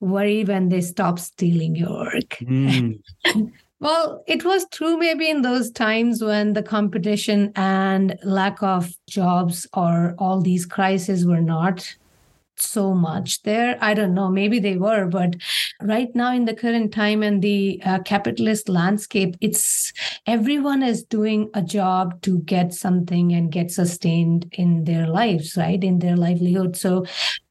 Worry 0.00 0.42
when 0.42 0.68
they 0.68 0.80
stop 0.80 1.20
stealing 1.20 1.76
your 1.76 1.90
work." 1.90 2.36
Mm. 2.42 3.00
Well, 3.80 4.24
it 4.26 4.44
was 4.44 4.66
true 4.72 4.96
maybe 4.98 5.30
in 5.30 5.42
those 5.42 5.70
times 5.70 6.22
when 6.22 6.52
the 6.54 6.62
competition 6.62 7.52
and 7.54 8.18
lack 8.24 8.60
of 8.62 8.90
jobs 9.08 9.66
or 9.72 10.14
all 10.18 10.40
these 10.40 10.66
crises 10.66 11.24
were 11.24 11.40
not 11.40 11.96
so 12.56 12.94
much 12.94 13.42
there. 13.42 13.78
I 13.80 13.94
don't 13.94 14.14
know, 14.14 14.30
maybe 14.30 14.60
they 14.60 14.76
were, 14.76 15.06
but 15.06 15.36
right 15.82 16.08
now 16.14 16.34
in 16.34 16.44
the 16.44 16.54
current 16.54 16.92
time 16.92 17.22
and 17.22 17.42
the 17.42 17.80
uh, 17.84 18.00
capitalist 18.00 18.68
landscape, 18.68 19.36
it's 19.40 19.92
everyone 20.26 20.82
is 20.82 21.04
doing 21.04 21.50
a 21.54 21.62
job 21.62 22.20
to 22.22 22.40
get 22.40 22.74
something 22.74 23.32
and 23.32 23.52
get 23.52 23.70
sustained 23.70 24.48
in 24.52 24.84
their 24.84 25.06
lives, 25.06 25.56
right? 25.56 25.82
In 25.84 26.00
their 26.00 26.16
livelihood. 26.16 26.76
So 26.76 27.06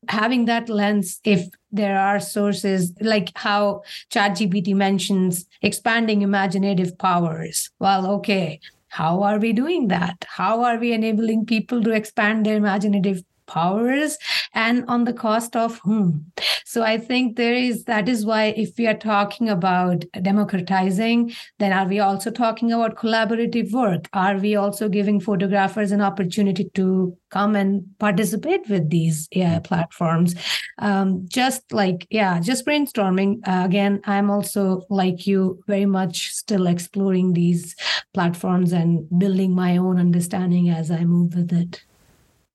having 0.10 0.46
that 0.46 0.70
lens, 0.70 1.20
if 1.24 1.48
there 1.72 2.00
are 2.00 2.20
sources 2.20 2.94
like 3.02 3.32
how 3.36 3.82
ChatGPT 4.12 4.76
mentions 4.76 5.46
expanding 5.62 6.22
imaginative 6.22 6.98
powers. 6.98 7.70
Well, 7.80 8.08
okay, 8.18 8.60
how 8.90 9.22
are 9.24 9.38
we 9.38 9.54
doing 9.54 9.90
that? 9.90 10.26
How 10.28 10.64
are 10.64 10.78
we 10.78 10.94
enabling 10.94 11.46
people 11.46 11.84
to 11.84 11.92
expand 11.92 12.46
their 12.46 12.56
imaginative 12.56 13.22
powers 13.48 14.18
and 14.54 14.84
on 14.88 15.04
the 15.04 15.14
cost 15.14 15.56
of 15.56 15.80
whom 15.80 16.26
so 16.66 16.84
i 16.84 16.98
think 16.98 17.36
there 17.36 17.54
is 17.54 17.84
that 17.86 18.10
is 18.10 18.26
why 18.26 18.46
if 18.66 18.78
we 18.78 18.88
are 18.88 18.98
talking 18.98 19.50
about 19.50 20.04
democratizing 20.22 21.32
then 21.60 21.72
are 21.72 21.88
we 21.88 22.00
also 22.00 22.32
talking 22.32 22.72
about 22.72 22.96
collaborative 22.96 23.72
work 23.72 24.10
are 24.14 24.38
we 24.38 24.56
also 24.56 24.90
giving 24.90 25.20
photographers 25.20 25.92
an 25.92 26.02
opportunity 26.02 26.70
to 26.74 27.18
come 27.30 27.56
and 27.56 27.86
participate 28.00 28.68
with 28.70 28.90
these 28.90 29.28
AI 29.36 29.60
platforms. 29.60 30.36
Um, 30.80 31.26
just 31.28 31.72
like, 31.72 32.08
yeah, 32.10 32.40
just 32.40 32.66
brainstorming. 32.66 33.40
Uh, 33.48 33.66
again, 33.66 34.02
I'm 34.06 34.30
also 34.30 34.86
like 34.90 35.28
you, 35.28 35.62
very 35.68 35.86
much 35.86 36.32
still 36.34 36.68
exploring 36.68 37.34
these 37.34 37.76
platforms 38.14 38.72
and 38.72 39.08
building 39.20 39.54
my 39.54 39.78
own 39.78 40.00
understanding 40.00 40.70
as 40.70 40.92
I 40.92 41.04
move 41.04 41.36
with 41.36 41.52
it. 41.52 41.84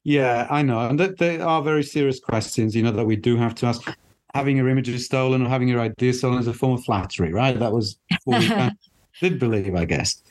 Yeah, 0.05 0.47
I 0.51 0.63
know. 0.63 0.81
And 0.81 0.99
that 0.99 1.19
they 1.19 1.41
are 1.41 1.63
very 1.63 1.85
serious 1.85 2.19
questions, 2.19 2.75
you 2.75 2.83
know, 2.83 2.91
that 2.93 3.05
we 3.05 3.17
do 3.17 3.37
have 3.37 3.55
to 3.57 3.67
ask. 3.67 3.83
Having 4.35 4.57
your 4.57 4.71
images 4.71 5.05
stolen 5.05 5.43
or 5.43 5.49
having 5.51 5.69
your 5.69 5.81
ideas 5.81 6.19
stolen 6.19 6.39
is 6.39 6.47
a 6.47 6.55
form 6.55 6.73
of 6.73 6.83
flattery, 6.85 7.35
right? 7.35 7.59
That 7.59 7.71
was 7.71 7.99
what 8.25 8.41
we 8.41 8.49
did 9.21 9.39
believe, 9.39 9.75
I 9.75 9.85
guess. 9.85 10.23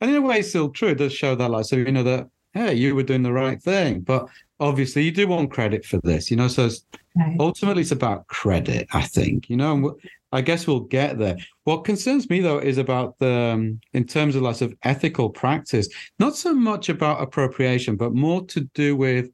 And 0.00 0.10
in 0.10 0.16
a 0.16 0.20
way, 0.20 0.40
it's 0.40 0.48
still 0.48 0.68
true. 0.68 0.88
It 0.88 0.98
does 0.98 1.12
show 1.12 1.36
that, 1.36 1.48
like, 1.48 1.64
so 1.64 1.76
you 1.76 1.92
know 1.92 2.02
that, 2.02 2.28
hey, 2.56 2.74
you 2.74 2.94
were 2.94 3.02
doing 3.02 3.22
the 3.22 3.32
right 3.32 3.62
thing. 3.62 4.00
But 4.00 4.28
obviously, 4.60 5.02
you 5.02 5.12
do 5.12 5.28
want 5.28 5.50
credit 5.50 5.84
for 5.84 6.00
this, 6.02 6.30
you 6.30 6.36
know. 6.36 6.48
So 6.48 6.70
right. 7.16 7.36
ultimately, 7.38 7.82
it's 7.82 7.92
about 7.92 8.26
credit, 8.28 8.88
I 8.92 9.02
think, 9.02 9.50
you 9.50 9.56
know. 9.56 9.74
And 9.74 9.90
I 10.32 10.40
guess 10.40 10.66
we'll 10.66 10.80
get 10.80 11.18
there. 11.18 11.36
What 11.64 11.84
concerns 11.84 12.28
me 12.28 12.40
though 12.40 12.58
is 12.58 12.78
about 12.78 13.18
the, 13.18 13.32
um, 13.32 13.80
in 13.92 14.04
terms 14.04 14.36
of 14.36 14.42
lots 14.42 14.60
of 14.60 14.74
ethical 14.82 15.30
practice, 15.30 15.88
not 16.18 16.36
so 16.36 16.52
much 16.52 16.88
about 16.88 17.22
appropriation, 17.22 17.96
but 17.96 18.14
more 18.14 18.44
to 18.46 18.62
do 18.74 18.96
with 18.96 19.30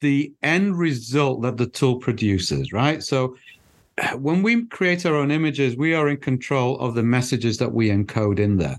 the 0.00 0.32
end 0.42 0.76
result 0.76 1.42
that 1.42 1.56
the 1.56 1.66
tool 1.66 1.96
produces, 1.96 2.72
right? 2.72 3.02
So 3.02 3.36
when 4.16 4.42
we 4.42 4.66
create 4.66 5.06
our 5.06 5.14
own 5.14 5.30
images, 5.30 5.76
we 5.76 5.94
are 5.94 6.08
in 6.08 6.16
control 6.16 6.78
of 6.78 6.94
the 6.94 7.02
messages 7.02 7.58
that 7.58 7.72
we 7.72 7.88
encode 7.90 8.38
in 8.38 8.56
there. 8.56 8.78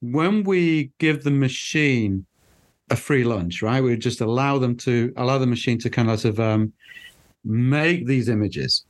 When 0.00 0.44
we 0.44 0.90
give 0.98 1.24
the 1.24 1.30
machine 1.30 2.24
a 2.90 2.96
free 2.96 3.24
lunch, 3.24 3.62
right? 3.62 3.82
We 3.82 3.90
would 3.90 4.02
just 4.02 4.20
allow 4.20 4.58
them 4.58 4.76
to 4.78 5.12
allow 5.16 5.38
the 5.38 5.46
machine 5.46 5.78
to 5.78 5.90
kind 5.90 6.10
of 6.10 6.40
um, 6.40 6.72
make 7.44 8.06
these 8.06 8.28
images 8.28 8.84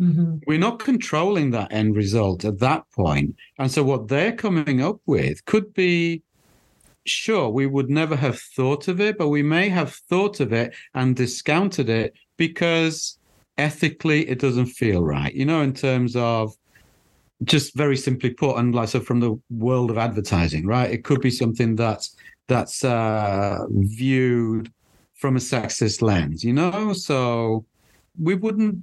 Mm-hmm. 0.00 0.36
We're 0.46 0.58
not 0.58 0.78
controlling 0.78 1.50
that 1.50 1.72
end 1.72 1.94
result 1.94 2.44
at 2.44 2.58
that 2.60 2.90
point. 2.92 3.36
And 3.58 3.70
so 3.70 3.82
what 3.82 4.08
they're 4.08 4.32
coming 4.32 4.80
up 4.80 5.00
with 5.06 5.44
could 5.44 5.74
be 5.74 6.22
sure, 7.04 7.50
we 7.50 7.66
would 7.66 7.90
never 7.90 8.16
have 8.16 8.40
thought 8.40 8.88
of 8.88 9.00
it, 9.00 9.18
but 9.18 9.28
we 9.28 9.42
may 9.42 9.68
have 9.68 9.92
thought 10.08 10.40
of 10.40 10.52
it 10.52 10.74
and 10.94 11.14
discounted 11.14 11.90
it 11.90 12.14
because 12.38 13.18
ethically 13.58 14.26
it 14.28 14.38
doesn't 14.38 14.66
feel 14.66 15.02
right, 15.02 15.34
you 15.34 15.44
know, 15.44 15.60
in 15.60 15.74
terms 15.74 16.16
of 16.16 16.54
just 17.44 17.74
very 17.74 17.96
simply 17.96 18.30
put, 18.30 18.56
and 18.56 18.74
like 18.74 18.88
so 18.88 19.00
from 19.00 19.20
the 19.20 19.38
world 19.50 19.90
of 19.90 19.98
advertising, 19.98 20.66
right? 20.66 20.90
It 20.90 21.04
could 21.04 21.20
be 21.20 21.30
something 21.30 21.74
that's 21.74 22.16
that's 22.50 22.84
uh, 22.84 23.64
viewed 23.70 24.72
from 25.14 25.36
a 25.36 25.38
sexist 25.38 26.02
lens, 26.02 26.42
you 26.42 26.52
know. 26.52 26.92
So 26.92 27.64
we 28.20 28.34
wouldn't 28.34 28.82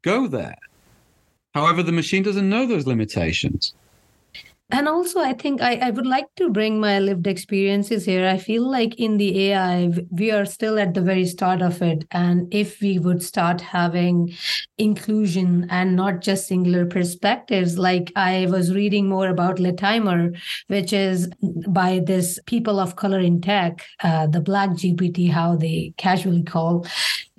go 0.00 0.26
there. 0.26 0.56
However, 1.54 1.82
the 1.82 1.92
machine 1.92 2.22
doesn't 2.22 2.48
know 2.48 2.66
those 2.66 2.86
limitations 2.86 3.74
and 4.72 4.88
also 4.88 5.20
i 5.20 5.32
think 5.32 5.60
I, 5.60 5.74
I 5.76 5.90
would 5.90 6.06
like 6.06 6.26
to 6.36 6.50
bring 6.50 6.80
my 6.80 6.98
lived 6.98 7.26
experiences 7.26 8.04
here. 8.04 8.26
I 8.26 8.38
feel 8.38 8.68
like 8.68 8.94
in 8.98 9.18
the 9.18 9.50
ai 9.50 9.92
we 10.10 10.30
are 10.30 10.44
still 10.44 10.78
at 10.78 10.94
the 10.94 11.02
very 11.02 11.26
start 11.26 11.62
of 11.62 11.82
it. 11.82 12.04
And 12.10 12.52
if 12.52 12.80
we 12.80 12.98
would 12.98 13.22
start 13.22 13.60
having 13.60 14.34
inclusion 14.78 15.66
and 15.70 15.94
not 15.94 16.20
just 16.20 16.48
singular 16.48 16.86
perspectives 16.86 17.78
like 17.78 18.10
i 18.16 18.46
was 18.50 18.74
reading 18.74 19.08
more 19.08 19.28
about 19.28 19.60
Latimer 19.60 20.32
which 20.68 20.92
is 20.92 21.28
by 21.68 22.00
this 22.04 22.38
people 22.46 22.80
of 22.80 22.96
color 22.96 23.20
in 23.20 23.40
tech 23.40 23.84
uh, 24.02 24.26
the 24.26 24.40
black 24.40 24.70
gpt 24.70 25.30
how 25.30 25.54
they 25.56 25.92
casually 25.98 26.42
call. 26.42 26.86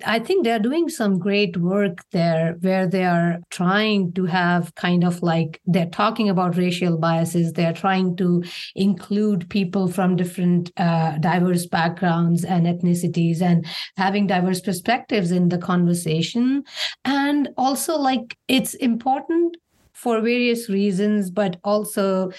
I 0.06 0.18
think 0.18 0.44
they're 0.44 0.58
doing 0.58 0.88
some 0.88 1.18
great 1.18 1.56
work 1.56 2.04
there 2.10 2.56
where 2.60 2.86
they 2.86 3.04
are 3.04 3.38
trying 3.50 4.12
to 4.14 4.26
have 4.26 4.74
kind 4.74 5.04
of 5.04 5.22
like 5.22 5.60
they're 5.66 5.86
talking 5.86 6.28
about 6.28 6.56
racial 6.56 6.98
biases. 7.24 7.52
They're 7.52 7.72
trying 7.72 8.16
to 8.16 8.44
include 8.74 9.48
people 9.48 9.88
from 9.88 10.16
different 10.16 10.70
uh, 10.76 11.18
diverse 11.18 11.66
backgrounds 11.66 12.44
and 12.44 12.66
ethnicities 12.66 13.40
and 13.40 13.66
having 13.96 14.26
diverse 14.26 14.60
perspectives 14.60 15.30
in 15.30 15.48
the 15.48 15.58
conversation. 15.58 16.64
And 17.04 17.48
also, 17.56 17.96
like, 17.96 18.36
it's 18.48 18.74
important 18.74 19.56
for 19.92 20.20
various 20.20 20.68
reasons, 20.68 21.30
but 21.30 21.56
also 21.64 22.30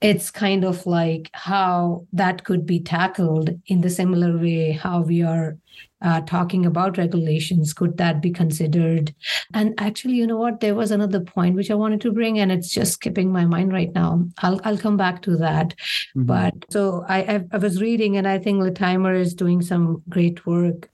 it's 0.00 0.30
kind 0.30 0.64
of 0.64 0.86
like 0.86 1.28
how 1.32 2.06
that 2.12 2.44
could 2.44 2.64
be 2.64 2.80
tackled 2.80 3.50
in 3.66 3.82
the 3.82 3.90
similar 3.90 4.38
way 4.38 4.72
how 4.72 5.02
we 5.02 5.22
are 5.22 5.58
uh, 6.02 6.20
talking 6.22 6.66
about 6.66 6.98
regulations 6.98 7.72
could 7.72 7.96
that 7.98 8.20
be 8.20 8.30
considered? 8.30 9.14
And 9.54 9.74
actually 9.78 10.14
you 10.14 10.26
know 10.26 10.36
what? 10.36 10.60
There 10.60 10.74
was 10.74 10.90
another 10.90 11.20
point 11.20 11.56
which 11.56 11.70
i 11.70 11.74
wanted 11.74 12.00
to 12.02 12.12
bring 12.12 12.38
and 12.38 12.52
it's 12.52 12.70
just 12.70 12.92
skipping 12.94 13.32
my 13.32 13.44
mind 13.44 13.72
right 13.72 13.92
now. 13.94 14.24
I'll, 14.38 14.60
I'll 14.64 14.78
come 14.78 14.96
back 14.96 15.22
to 15.22 15.36
that. 15.36 15.74
Mm-hmm. 16.16 16.24
but 16.24 16.54
so 16.70 17.04
I, 17.08 17.44
I 17.52 17.58
was 17.58 17.80
reading 17.80 18.16
and 18.16 18.26
i 18.26 18.38
think 18.38 18.62
latimer 18.62 19.14
is 19.14 19.34
doing 19.34 19.62
some 19.62 20.02
great 20.08 20.46
work. 20.46 20.88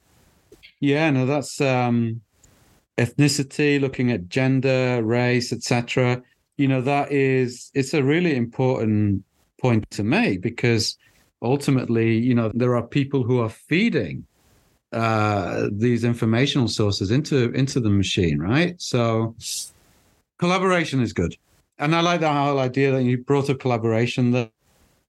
Yeah 0.81 1.11
no 1.11 1.27
that's 1.27 1.61
um 1.61 2.21
ethnicity 2.99 3.81
looking 3.81 4.11
at 4.11 4.29
gender 4.29 5.03
race 5.05 5.53
etc 5.53 6.23
you 6.57 6.69
know 6.69 6.81
that 6.81 7.13
is 7.13 7.71
it's 7.75 7.95
a 7.95 8.03
really 8.03 8.35
important 8.37 9.23
point 9.61 9.89
to 9.91 10.03
make 10.03 10.41
because 10.41 10.97
ultimately 11.43 12.17
you 12.19 12.35
know 12.35 12.51
there 12.55 12.75
are 12.77 12.87
people 12.87 13.23
who 13.23 13.41
are 13.41 13.49
feeding 13.49 14.25
uh, 14.97 15.69
these 15.71 16.05
informational 16.05 16.69
sources 16.69 17.11
into 17.11 17.53
into 17.53 17.81
the 17.81 17.91
machine, 17.91 18.39
right? 18.39 18.81
So 18.81 19.37
collaboration 20.39 21.03
is 21.03 21.13
good. 21.13 21.37
And 21.79 21.95
I 21.95 22.01
like 22.01 22.21
that 22.21 22.33
whole 22.33 22.59
idea 22.59 22.93
that 22.93 23.03
you 23.03 23.19
brought 23.19 23.51
up 23.51 23.61
collaboration 23.61 24.31
that 24.31 24.51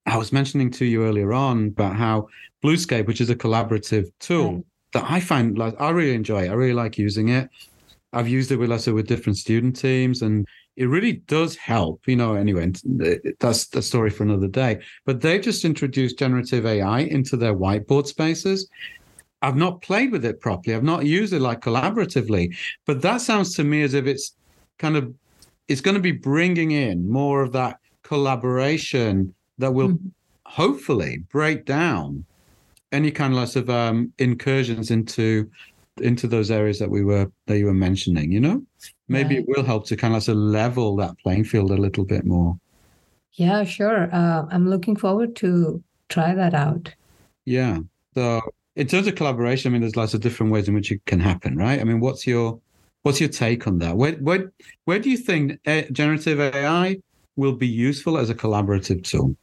I 0.06 0.18
was 0.18 0.34
mentioning 0.34 0.72
to 0.72 0.86
you 0.86 1.06
earlier 1.06 1.32
on 1.32 1.68
about 1.68 1.96
how 1.96 2.28
Bluescape, 2.62 3.08
which 3.08 3.22
is 3.22 3.30
a 3.30 3.36
collaborative 3.36 4.12
tool 4.20 4.56
right. 4.56 4.66
that 4.92 5.06
I 5.10 5.22
find 5.22 5.58
like 5.58 5.80
I 5.80 5.92
really 5.92 6.16
enjoy. 6.16 6.44
it. 6.44 6.50
I 6.50 6.54
really 6.54 6.74
like 6.74 6.98
using 6.98 7.30
it. 7.30 7.50
I've 8.12 8.28
used 8.28 8.52
it 8.52 8.58
with 8.58 8.70
let's 8.70 8.84
say 8.84 8.92
with 8.92 9.08
different 9.08 9.38
student 9.38 9.80
teams, 9.80 10.22
and 10.22 10.46
it 10.76 10.88
really 10.88 11.14
does 11.28 11.56
help. 11.56 12.02
You 12.08 12.18
know, 12.18 12.36
anyway, 12.36 12.74
that's 13.40 13.74
a 13.74 13.82
story 13.82 14.10
for 14.10 14.24
another 14.24 14.50
day. 14.50 14.82
But 15.06 15.22
they 15.22 15.40
just 15.40 15.64
introduced 15.64 16.20
generative 16.20 16.66
AI 16.66 17.00
into 17.00 17.38
their 17.38 17.56
whiteboard 17.56 18.08
spaces. 18.08 18.70
I've 19.42 19.56
not 19.56 19.82
played 19.82 20.12
with 20.12 20.26
it 20.26 20.40
properly. 20.40 20.76
I've 20.76 20.84
not 20.84 21.06
used 21.06 21.34
it 21.34 21.42
like 21.42 21.62
collaboratively, 21.62 22.56
but 22.86 23.02
that 23.02 23.22
sounds 23.22 23.56
to 23.56 23.64
me 23.64 23.84
as 23.84 23.94
if 23.94 24.06
it's 24.06 24.36
kind 24.78 24.96
of 24.96 25.14
it's 25.68 25.82
going 25.82 25.96
to 25.96 26.02
be 26.02 26.12
bringing 26.12 26.72
in 26.72 27.10
more 27.10 27.42
of 27.42 27.52
that 27.52 27.80
collaboration 28.04 29.34
that 29.58 29.74
will 29.74 29.90
mm-hmm. 29.90 30.08
hopefully 30.46 31.24
break 31.30 31.66
down 31.66 32.24
any 32.92 33.12
kind 33.12 33.34
of 33.34 33.56
of 33.56 33.70
um, 33.70 34.12
incursions 34.18 34.92
into 34.92 35.50
into 36.02 36.28
those 36.28 36.52
areas 36.52 36.80
that 36.80 36.90
we 36.90 37.04
were 37.04 37.30
that 37.48 37.58
you 37.58 37.66
were 37.66 37.74
mentioning. 37.74 38.32
You 38.32 38.40
know, 38.40 38.64
maybe 39.08 39.38
it 39.38 39.46
will 39.48 39.64
help 39.64 39.86
to 39.88 39.96
kind 39.96 40.16
of 40.16 40.28
level 40.28 40.96
that 40.98 41.18
playing 41.20 41.44
field 41.44 41.72
a 41.72 41.78
little 41.78 42.06
bit 42.06 42.26
more. 42.26 42.58
Yeah, 43.34 43.64
sure. 43.66 44.10
Uh, 44.12 44.46
I'm 44.50 44.68
looking 44.68 44.96
forward 44.96 45.36
to 45.38 45.84
try 46.10 46.34
that 46.34 46.54
out. 46.54 46.94
Yeah. 47.46 47.80
So 48.16 48.42
in 48.78 48.86
terms 48.86 49.08
of 49.08 49.16
collaboration, 49.16 49.70
I 49.70 49.74
mean, 49.74 49.82
there's 49.82 49.96
lots 49.96 50.14
of 50.14 50.22
different 50.22 50.52
ways 50.52 50.68
in 50.68 50.76
which 50.76 50.92
it 50.92 51.04
can 51.06 51.20
happen, 51.20 51.58
right? 51.58 51.82
I 51.82 51.84
mean, 51.84 52.00
what's 52.00 52.28
your 52.28 52.62
what's 53.02 53.20
your 53.20 53.30
take 53.30 53.68
on 53.68 53.80
that? 53.80 53.98
Where 53.98 54.14
where 54.14 54.52
where 54.86 55.00
do 55.00 55.10
you 55.10 55.18
think 55.18 55.60
uh, 55.66 55.82
generative 55.92 56.40
AI 56.40 56.98
will 57.36 57.54
be 57.54 57.68
useful 57.68 58.18
as 58.20 58.30
a 58.30 58.36
collaborative 58.36 59.04
tool? 59.04 59.36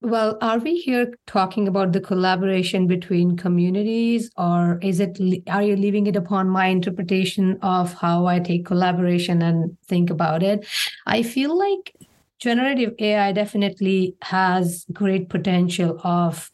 Well, 0.00 0.38
are 0.40 0.58
we 0.58 0.76
here 0.76 1.14
talking 1.26 1.66
about 1.68 1.92
the 1.92 2.00
collaboration 2.00 2.86
between 2.88 3.36
communities, 3.36 4.30
or 4.36 4.80
is 4.82 4.98
it? 4.98 5.16
Are 5.48 5.62
you 5.62 5.76
leaving 5.76 6.08
it 6.08 6.16
upon 6.16 6.48
my 6.48 6.66
interpretation 6.66 7.56
of 7.62 7.94
how 7.94 8.26
I 8.26 8.40
take 8.40 8.66
collaboration 8.66 9.42
and 9.42 9.76
think 9.86 10.10
about 10.10 10.42
it? 10.42 10.66
I 11.06 11.22
feel 11.22 11.56
like 11.56 11.94
generative 12.40 12.94
AI 12.98 13.30
definitely 13.30 14.16
has 14.22 14.86
great 14.92 15.28
potential 15.28 16.00
of 16.02 16.50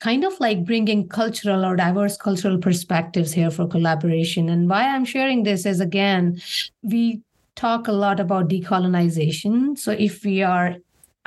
kind 0.00 0.24
of 0.24 0.38
like 0.40 0.64
bringing 0.64 1.08
cultural 1.08 1.64
or 1.64 1.76
diverse 1.76 2.16
cultural 2.16 2.58
perspectives 2.58 3.32
here 3.32 3.50
for 3.50 3.66
collaboration. 3.66 4.48
And 4.48 4.68
why 4.68 4.84
I'm 4.84 5.04
sharing 5.04 5.42
this 5.42 5.66
is 5.66 5.80
again, 5.80 6.40
we 6.82 7.22
talk 7.56 7.88
a 7.88 7.92
lot 7.92 8.20
about 8.20 8.48
decolonization. 8.48 9.76
So 9.76 9.92
if 9.92 10.24
we 10.24 10.42
are 10.42 10.76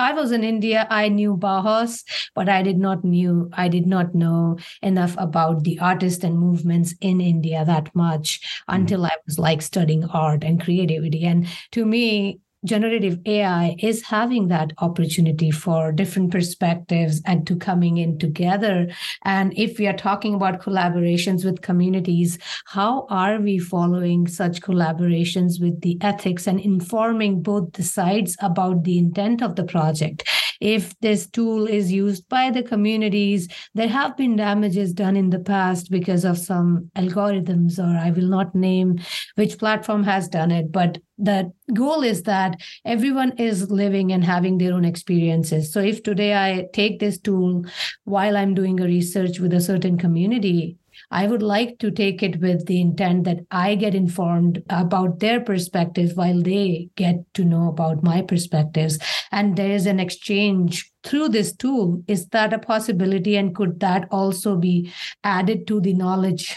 I 0.01 0.13
was 0.13 0.31
in 0.31 0.43
India. 0.43 0.87
I 0.89 1.09
knew 1.09 1.37
Bauhaus, 1.37 2.03
but 2.33 2.49
I 2.49 2.63
did 2.63 2.77
not 2.79 3.03
knew 3.03 3.51
I 3.53 3.67
did 3.67 3.85
not 3.85 4.15
know 4.15 4.57
enough 4.81 5.15
about 5.19 5.63
the 5.63 5.77
artists 5.79 6.23
and 6.23 6.39
movements 6.39 6.95
in 7.01 7.21
India 7.21 7.63
that 7.65 7.93
much 7.93 8.41
mm-hmm. 8.41 8.81
until 8.81 9.05
I 9.05 9.11
was 9.27 9.37
like 9.37 9.61
studying 9.61 10.05
art 10.05 10.43
and 10.43 10.59
creativity. 10.59 11.23
And 11.23 11.47
to 11.73 11.85
me, 11.85 12.39
generative 12.65 13.19
AI 13.25 13.75
is 13.79 14.03
having 14.03 14.47
that 14.47 14.71
opportunity 14.77 15.51
for 15.51 15.91
different 15.91 16.31
perspectives 16.31 17.21
and 17.25 17.47
to 17.47 17.55
coming 17.55 17.97
in 17.97 18.19
together. 18.19 18.87
And 19.25 19.57
if 19.57 19.79
we 19.79 19.87
are 19.87 19.97
talking 19.97 20.35
about 20.35 20.61
collaborations 20.61 21.43
with 21.43 21.61
communities, 21.61 22.37
how 22.65 23.07
are 23.09 23.39
we 23.39 23.57
following 23.57 24.27
such 24.27 24.61
collaborations 24.61 25.59
with 25.59 25.81
the 25.81 25.97
ethics 26.01 26.47
and 26.47 26.59
informing 26.59 27.41
both 27.41 27.73
the 27.73 27.83
sides 27.83 28.37
about 28.41 28.83
the 28.83 28.97
intent 28.97 29.41
of 29.41 29.55
the 29.55 29.63
project? 29.63 30.23
If 30.61 30.97
this 30.99 31.27
tool 31.27 31.65
is 31.65 31.91
used 31.91 32.29
by 32.29 32.51
the 32.51 32.61
communities, 32.61 33.47
there 33.73 33.87
have 33.87 34.15
been 34.15 34.35
damages 34.35 34.93
done 34.93 35.17
in 35.17 35.31
the 35.31 35.39
past 35.39 35.89
because 35.89 36.23
of 36.23 36.37
some 36.37 36.91
algorithms, 36.95 37.79
or 37.79 37.97
I 37.97 38.11
will 38.11 38.27
not 38.27 38.53
name 38.53 38.99
which 39.35 39.57
platform 39.57 40.03
has 40.03 40.27
done 40.27 40.51
it, 40.51 40.71
but 40.71 40.99
the 41.17 41.51
goal 41.73 42.03
is 42.03 42.23
that 42.23 42.59
everyone 42.85 43.33
is 43.37 43.71
living 43.71 44.11
and 44.11 44.23
having 44.23 44.59
their 44.59 44.73
own 44.73 44.85
experiences. 44.85 45.73
So 45.73 45.79
if 45.79 46.03
today 46.03 46.35
i 46.35 46.67
take 46.73 46.99
this 46.99 47.19
tool 47.19 47.65
while 48.05 48.37
i'm 48.37 48.53
doing 48.53 48.79
a 48.79 48.85
research 48.85 49.39
with 49.39 49.53
a 49.53 49.61
certain 49.61 49.97
community 49.97 50.77
I 51.11 51.27
would 51.27 51.43
like 51.43 51.77
to 51.79 51.91
take 51.91 52.23
it 52.23 52.39
with 52.39 52.65
the 52.65 52.79
intent 52.79 53.25
that 53.25 53.39
I 53.51 53.75
get 53.75 53.93
informed 53.93 54.63
about 54.69 55.19
their 55.19 55.41
perspective 55.41 56.13
while 56.15 56.41
they 56.41 56.89
get 56.95 57.33
to 57.33 57.43
know 57.43 57.67
about 57.67 58.01
my 58.01 58.21
perspectives. 58.21 58.97
And 59.31 59.57
there 59.57 59.71
is 59.71 59.85
an 59.85 59.99
exchange 59.99 60.91
through 61.03 61.29
this 61.29 61.53
tool. 61.53 62.01
Is 62.07 62.27
that 62.29 62.53
a 62.53 62.59
possibility? 62.59 63.35
And 63.35 63.53
could 63.53 63.79
that 63.81 64.07
also 64.09 64.55
be 64.55 64.91
added 65.23 65.67
to 65.67 65.81
the 65.81 65.93
knowledge 65.93 66.55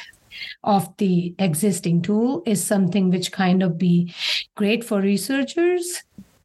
of 0.63 0.97
the 0.97 1.35
existing 1.39 2.03
tool 2.03 2.43
is 2.47 2.65
something 2.65 3.11
which 3.11 3.33
kind 3.33 3.63
of 3.63 3.79
be 3.79 4.13
great 4.57 4.85
for 4.85 5.01
researchers 5.01 6.03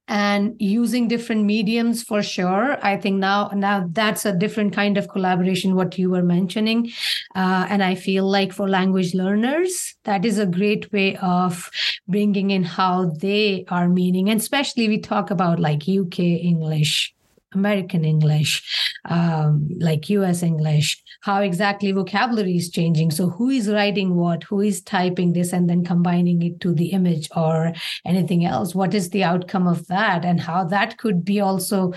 and 0.09 0.55
using 0.59 1.07
different 1.07 1.45
mediums 1.45 2.03
for 2.03 2.21
sure. 2.21 2.77
I 2.83 2.97
think 2.97 3.17
now 3.17 3.51
now 3.53 3.87
that's 3.91 4.25
a 4.25 4.33
different 4.33 4.73
kind 4.73 4.97
of 4.97 5.07
collaboration 5.07 5.75
what 5.75 5.97
you 5.97 6.09
were 6.09 6.23
mentioning. 6.23 6.91
Uh, 7.35 7.67
and 7.69 7.83
i 7.83 7.95
feel 7.95 8.25
like 8.29 8.51
for 8.51 8.67
language 8.67 9.13
learners 9.13 9.95
that 10.03 10.25
is 10.25 10.39
a 10.39 10.45
great 10.45 10.91
way 10.91 11.15
of 11.17 11.69
bringing 12.07 12.51
in 12.51 12.63
how 12.63 13.05
they 13.05 13.63
are 13.69 13.87
meaning 13.87 14.29
and 14.29 14.39
especially 14.39 14.87
we 14.87 14.99
talk 14.99 15.29
about 15.29 15.59
like 15.59 15.83
uk 15.87 16.19
english 16.19 17.13
American 17.53 18.05
English, 18.05 18.63
um, 19.05 19.67
like 19.79 20.09
US 20.09 20.43
English, 20.43 21.01
how 21.21 21.41
exactly 21.41 21.91
vocabulary 21.91 22.55
is 22.55 22.69
changing. 22.69 23.11
So, 23.11 23.29
who 23.29 23.49
is 23.49 23.69
writing 23.69 24.15
what, 24.15 24.43
who 24.43 24.61
is 24.61 24.81
typing 24.81 25.33
this, 25.33 25.51
and 25.51 25.69
then 25.69 25.83
combining 25.83 26.41
it 26.43 26.59
to 26.61 26.73
the 26.73 26.87
image 26.87 27.27
or 27.35 27.73
anything 28.05 28.45
else? 28.45 28.75
What 28.75 28.93
is 28.93 29.09
the 29.09 29.23
outcome 29.23 29.67
of 29.67 29.87
that, 29.87 30.25
and 30.25 30.39
how 30.39 30.63
that 30.65 30.97
could 30.97 31.25
be 31.25 31.39
also 31.39 31.93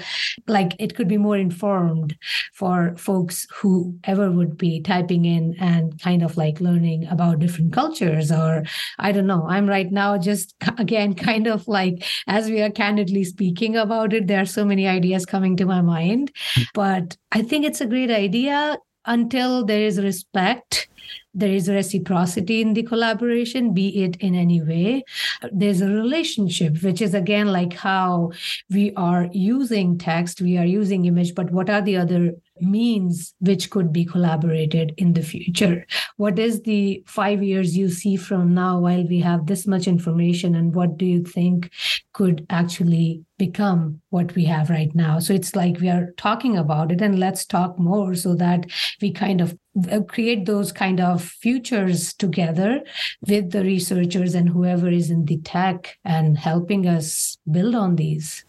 like 0.46 0.74
it 0.78 0.94
could 0.94 1.08
be 1.08 1.18
more 1.18 1.36
informed 1.36 2.16
for 2.54 2.94
folks 2.96 3.46
who 3.54 3.94
ever 4.04 4.30
would 4.30 4.56
be 4.56 4.80
typing 4.80 5.24
in 5.24 5.54
and 5.60 6.00
kind 6.00 6.22
of 6.22 6.36
like 6.36 6.60
learning 6.60 7.06
about 7.08 7.40
different 7.40 7.72
cultures, 7.72 8.32
or 8.32 8.64
I 8.98 9.12
don't 9.12 9.26
know. 9.26 9.46
I'm 9.48 9.68
right 9.68 9.90
now 9.90 10.16
just 10.16 10.54
again 10.78 11.14
kind 11.14 11.46
of 11.46 11.68
like 11.68 12.04
as 12.26 12.48
we 12.48 12.62
are 12.62 12.70
candidly 12.70 13.24
speaking 13.24 13.76
about 13.76 14.12
it, 14.14 14.26
there 14.26 14.40
are 14.40 14.46
so 14.46 14.64
many 14.64 14.86
ideas 14.86 15.26
coming 15.26 15.41
coming 15.42 15.56
to 15.56 15.66
my 15.66 15.82
mind. 15.82 16.30
Hmm. 16.54 16.62
But 16.74 17.16
I 17.32 17.42
think 17.42 17.64
it's 17.64 17.80
a 17.80 17.86
great 17.86 18.10
idea 18.10 18.78
until 19.06 19.64
there 19.64 19.82
is 19.82 20.00
respect 20.00 20.88
there 21.34 21.50
is 21.50 21.68
reciprocity 21.68 22.60
in 22.60 22.74
the 22.74 22.82
collaboration 22.82 23.74
be 23.74 24.04
it 24.04 24.16
in 24.20 24.34
any 24.34 24.62
way 24.62 25.02
there's 25.50 25.80
a 25.80 25.88
relationship 25.88 26.80
which 26.82 27.02
is 27.02 27.14
again 27.14 27.48
like 27.48 27.72
how 27.72 28.30
we 28.70 28.92
are 28.94 29.28
using 29.32 29.98
text 29.98 30.40
we 30.40 30.56
are 30.56 30.64
using 30.64 31.06
image 31.06 31.34
but 31.34 31.50
what 31.50 31.68
are 31.68 31.82
the 31.82 31.96
other 31.96 32.32
means 32.62 33.34
which 33.40 33.70
could 33.70 33.92
be 33.92 34.04
collaborated 34.04 34.94
in 34.96 35.12
the 35.12 35.22
future. 35.22 35.86
What 36.16 36.38
is 36.38 36.62
the 36.62 37.02
5 37.06 37.42
years 37.42 37.76
you 37.76 37.88
see 37.88 38.16
from 38.16 38.54
now 38.54 38.78
while 38.78 39.06
we 39.06 39.20
have 39.20 39.46
this 39.46 39.66
much 39.66 39.86
information 39.86 40.54
and 40.54 40.74
what 40.74 40.96
do 40.96 41.04
you 41.06 41.22
think 41.22 41.70
could 42.12 42.46
actually 42.50 43.24
become 43.38 44.00
what 44.10 44.34
we 44.34 44.44
have 44.44 44.70
right 44.70 44.94
now? 44.94 45.18
So 45.18 45.34
it's 45.34 45.56
like 45.56 45.80
we 45.80 45.88
are 45.88 46.12
talking 46.16 46.56
about 46.56 46.92
it 46.92 47.02
and 47.02 47.18
let's 47.18 47.44
talk 47.44 47.78
more 47.78 48.14
so 48.14 48.34
that 48.36 48.66
we 49.00 49.12
kind 49.12 49.40
of 49.40 49.56
uh, 49.90 50.00
create 50.00 50.46
those 50.46 50.70
kind 50.70 51.00
of 51.00 51.22
futures 51.22 52.12
together 52.14 52.82
with 53.26 53.50
the 53.50 53.62
researchers 53.62 54.34
and 54.34 54.48
whoever 54.48 54.88
is 54.88 55.10
in 55.10 55.24
the 55.24 55.38
tech 55.38 55.98
and 56.04 56.38
helping 56.38 56.86
us 56.86 57.38
build 57.50 57.74
on 57.74 57.96
these. 57.96 58.44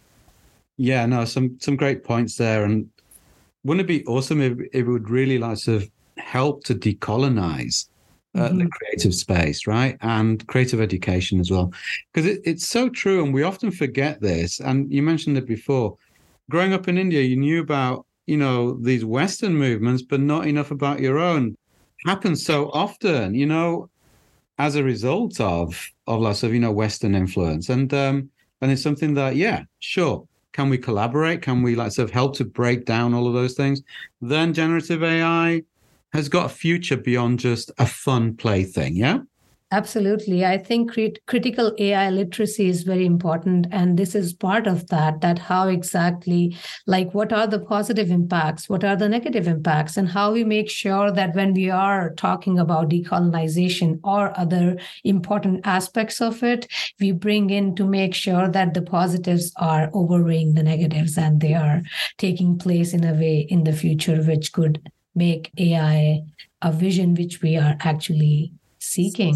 Yeah 0.77 1.05
no 1.05 1.25
some 1.25 1.57
some 1.59 1.75
great 1.75 2.03
points 2.03 2.35
there 2.35 2.65
and 2.65 2.89
wouldn't 3.63 3.81
it 3.81 3.87
be 3.87 4.05
awesome 4.05 4.41
if 4.41 4.57
it 4.73 4.83
would 4.83 5.09
really 5.09 5.37
like 5.37 5.57
sort 5.57 5.83
of 5.83 5.89
help 6.17 6.63
to 6.65 6.75
decolonize 6.75 7.87
uh, 8.35 8.47
mm-hmm. 8.47 8.59
the 8.59 8.69
creative 8.69 9.13
space, 9.13 9.67
right? 9.67 9.97
And 10.01 10.45
creative 10.47 10.81
education 10.81 11.39
as 11.39 11.49
well. 11.49 11.71
Because 12.11 12.29
it, 12.29 12.41
it's 12.43 12.67
so 12.67 12.89
true. 12.89 13.23
And 13.23 13.33
we 13.33 13.43
often 13.43 13.71
forget 13.71 14.21
this. 14.21 14.59
And 14.59 14.91
you 14.91 15.01
mentioned 15.01 15.37
it 15.37 15.47
before. 15.47 15.97
Growing 16.49 16.73
up 16.73 16.87
in 16.87 16.97
India, 16.97 17.21
you 17.21 17.37
knew 17.37 17.61
about, 17.61 18.05
you 18.27 18.37
know, 18.37 18.77
these 18.81 19.05
Western 19.05 19.55
movements, 19.55 20.01
but 20.01 20.19
not 20.19 20.45
enough 20.47 20.71
about 20.71 20.99
your 20.99 21.17
own. 21.17 21.55
Happens 22.05 22.45
so 22.45 22.69
often, 22.71 23.33
you 23.33 23.45
know, 23.45 23.89
as 24.57 24.75
a 24.75 24.83
result 24.83 25.39
of 25.39 25.89
of 26.05 26.19
lots 26.19 26.43
of, 26.43 26.53
you 26.53 26.59
know, 26.59 26.71
Western 26.71 27.15
influence. 27.15 27.69
And 27.69 27.93
um, 27.93 28.29
and 28.61 28.71
it's 28.71 28.83
something 28.83 29.13
that, 29.13 29.35
yeah, 29.35 29.63
sure, 29.79 30.27
can 30.53 30.69
we 30.69 30.77
collaborate? 30.77 31.41
Can 31.41 31.61
we 31.61 31.75
like 31.75 31.91
sort 31.91 32.07
of 32.07 32.13
help 32.13 32.35
to 32.37 32.45
break 32.45 32.85
down 32.85 33.13
all 33.13 33.27
of 33.27 33.33
those 33.33 33.55
things? 33.55 33.81
Then 34.21 34.53
generative 34.53 35.03
AI 35.03 35.63
has 36.13 36.29
got 36.29 36.45
a 36.45 36.49
future 36.49 36.95
beyond 36.95 37.39
just 37.39 37.71
a 37.79 37.85
fun 37.85 38.37
play 38.37 38.63
thing. 38.63 38.95
Yeah. 38.95 39.19
Absolutely. 39.73 40.45
I 40.45 40.59
think 40.59 40.91
crit- 40.91 41.25
critical 41.25 41.73
AI 41.79 42.11
literacy 42.11 42.67
is 42.67 42.83
very 42.83 43.07
important. 43.07 43.65
And 43.71 43.97
this 43.97 44.13
is 44.13 44.31
part 44.31 44.67
of 44.67 44.85
that, 44.89 45.21
that 45.21 45.39
how 45.39 45.67
exactly, 45.67 46.55
like, 46.85 47.15
what 47.15 47.33
are 47.33 47.47
the 47.47 47.57
positive 47.57 48.11
impacts? 48.11 48.69
What 48.69 48.83
are 48.83 48.95
the 48.95 49.09
negative 49.09 49.47
impacts? 49.47 49.97
And 49.97 50.07
how 50.07 50.31
we 50.31 50.43
make 50.43 50.69
sure 50.69 51.11
that 51.11 51.33
when 51.33 51.53
we 51.53 51.71
are 51.71 52.13
talking 52.13 52.59
about 52.59 52.89
decolonization 52.89 53.99
or 54.03 54.39
other 54.39 54.77
important 55.03 55.61
aspects 55.63 56.21
of 56.21 56.43
it, 56.43 56.67
we 56.99 57.11
bring 57.11 57.49
in 57.49 57.73
to 57.77 57.87
make 57.87 58.13
sure 58.13 58.47
that 58.49 58.75
the 58.75 58.83
positives 58.83 59.51
are 59.55 59.89
overweighing 59.95 60.53
the 60.53 60.61
negatives 60.61 61.17
and 61.17 61.41
they 61.41 61.55
are 61.55 61.81
taking 62.19 62.59
place 62.59 62.93
in 62.93 63.03
a 63.03 63.13
way 63.13 63.47
in 63.49 63.63
the 63.63 63.73
future 63.73 64.21
which 64.21 64.53
could 64.53 64.87
make 65.15 65.51
AI 65.57 66.21
a 66.61 66.71
vision 66.71 67.15
which 67.15 67.41
we 67.41 67.57
are 67.57 67.75
actually 67.79 68.53
seeking. 68.77 69.35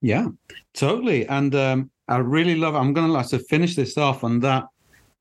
Yeah, 0.00 0.28
totally. 0.74 1.26
And 1.26 1.54
um, 1.54 1.90
I 2.08 2.18
really 2.18 2.56
love. 2.56 2.74
I'm 2.74 2.92
going 2.92 3.06
to 3.06 3.12
like 3.12 3.28
to 3.28 3.38
finish 3.38 3.76
this 3.76 3.98
off 3.98 4.24
on 4.24 4.40
that 4.40 4.64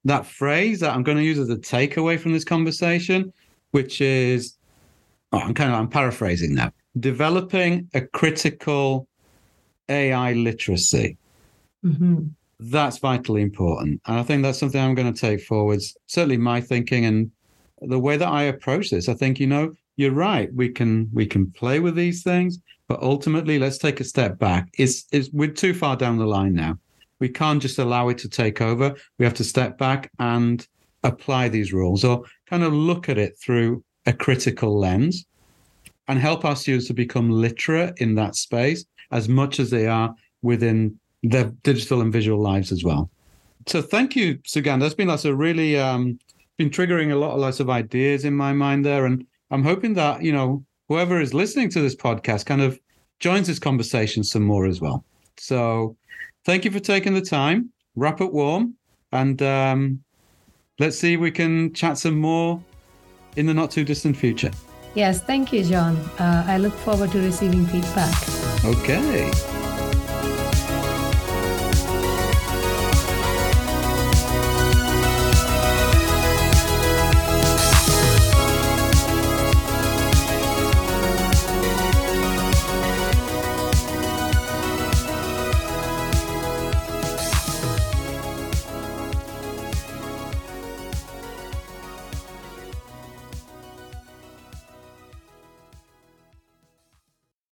that 0.06 0.26
phrase 0.26 0.80
that 0.80 0.96
I'm 0.96 1.04
going 1.04 1.18
to 1.18 1.24
use 1.24 1.38
as 1.38 1.50
a 1.50 1.58
takeaway 1.58 2.18
from 2.18 2.32
this 2.32 2.46
conversation, 2.46 3.34
which 3.72 4.00
is, 4.00 4.56
oh, 5.34 5.40
I'm 5.40 5.54
kind 5.54 5.72
of 5.72 5.78
I'm 5.78 5.90
paraphrasing 5.90 6.56
now. 6.56 6.72
Developing 7.00 7.90
a 7.94 8.02
critical 8.02 9.08
AI 9.90 10.34
literacy. 10.34 11.18
Mm-hmm. 11.86 12.28
That's 12.62 12.98
vitally 12.98 13.42
important, 13.42 14.02
and 14.06 14.20
I 14.20 14.24
think 14.24 14.44
that's 14.44 14.60
something 14.60 14.82
I'm 14.82 14.96
going 14.96 15.14
to 15.14 15.20
take 15.20 15.42
forwards. 15.42 15.96
Certainly, 16.08 16.38
my 16.38 16.60
thinking 16.60 17.06
and 17.06 17.32
the 17.82 18.00
way 18.00 18.18
that 18.18 18.28
I 18.28 18.44
approach 18.44 18.90
this. 18.90 19.08
I 19.08 19.14
think 19.14 19.40
you 19.40 19.48
know 19.48 19.74
you're 19.96 20.12
right. 20.12 20.54
We 20.54 20.70
can 20.70 21.10
we 21.14 21.26
can 21.26 21.52
play 21.52 21.80
with 21.80 21.96
these 21.96 22.24
things, 22.24 22.60
but 22.90 23.02
ultimately, 23.04 23.60
let's 23.60 23.78
take 23.78 24.00
a 24.00 24.04
step 24.04 24.40
back. 24.40 24.68
Is 24.78 25.06
is 25.12 25.30
we're 25.32 25.52
too 25.52 25.74
far 25.74 25.96
down 25.96 26.18
the 26.18 26.26
line 26.26 26.56
now. 26.56 26.78
We 27.20 27.30
can't 27.30 27.62
just 27.62 27.78
allow 27.78 28.10
it 28.10 28.18
to 28.20 28.30
take 28.30 28.62
over. 28.62 28.96
We 29.20 29.26
have 29.26 29.36
to 29.36 29.44
step 29.44 29.78
back 29.78 30.12
and 30.18 30.68
apply 31.04 31.50
these 31.50 31.72
rules 31.72 32.04
or 32.04 32.24
kind 32.50 32.64
of 32.64 32.74
look 32.74 33.08
at 33.08 33.18
it 33.18 33.38
through 33.40 33.84
a 34.06 34.14
critical 34.14 34.78
lens 34.78 35.26
and 36.08 36.18
help 36.18 36.44
our 36.44 36.56
students 36.56 36.88
to 36.88 36.94
become 36.94 37.30
literate 37.30 37.94
in 37.98 38.16
that 38.16 38.36
space 38.36 38.84
as 39.12 39.30
much 39.30 39.60
as 39.60 39.70
they 39.70 39.86
are 39.86 40.14
within 40.42 40.98
their 41.22 41.46
digital 41.64 42.02
and 42.02 42.12
visual 42.12 42.42
lives 42.42 42.72
as 42.72 42.84
well. 42.84 43.12
So 43.68 43.82
thank 43.82 44.16
you, 44.16 44.40
Sugan. 44.40 44.80
That's 44.80 44.96
been 44.96 45.10
lots 45.10 45.26
of 45.26 45.38
really 45.38 45.78
um, 45.78 46.18
been 46.58 46.72
triggering 46.72 47.12
a 47.12 47.16
lot 47.16 47.34
of 47.34 47.40
lots 47.40 47.60
of 47.60 47.70
ideas 47.70 48.26
in 48.26 48.34
my 48.34 48.52
mind 48.52 48.84
there. 48.84 49.06
And 49.06 49.28
I'm 49.52 49.64
hoping 49.64 49.94
that, 49.94 50.24
you 50.24 50.32
know, 50.32 50.66
whoever 50.90 51.22
is 51.22 51.34
listening 51.34 51.70
to 51.70 51.82
this 51.82 51.96
podcast 51.96 52.46
kind 52.46 52.62
of 52.62 52.80
joins 53.20 53.48
this 53.48 53.60
conversation 53.60 54.24
some 54.24 54.44
more 54.44 54.66
as 54.66 54.82
well. 54.82 55.06
So 55.38 55.96
thank 56.46 56.66
you 56.66 56.72
for 56.72 56.80
taking 56.80 57.14
the 57.14 57.22
time. 57.22 57.72
Wrap 57.96 58.20
it 58.20 58.34
warm. 58.34 58.76
And 59.12 59.42
um, 59.42 60.04
let's 60.80 60.98
see 60.98 61.14
if 61.14 61.20
we 61.20 61.32
can 61.32 61.74
chat 61.74 61.98
some 61.98 62.20
more 62.20 62.62
in 63.38 63.46
the 63.46 63.54
not 63.54 63.72
too 63.72 63.86
distant 63.86 64.18
future. 64.18 64.52
Yes, 64.96 65.22
thank 65.22 65.54
you, 65.54 65.64
John. 65.64 65.96
Uh, 66.18 66.44
I 66.48 66.58
look 66.58 66.74
forward 66.74 67.12
to 67.12 67.20
receiving 67.20 67.66
feedback. 67.68 68.66
Okay. 68.66 69.59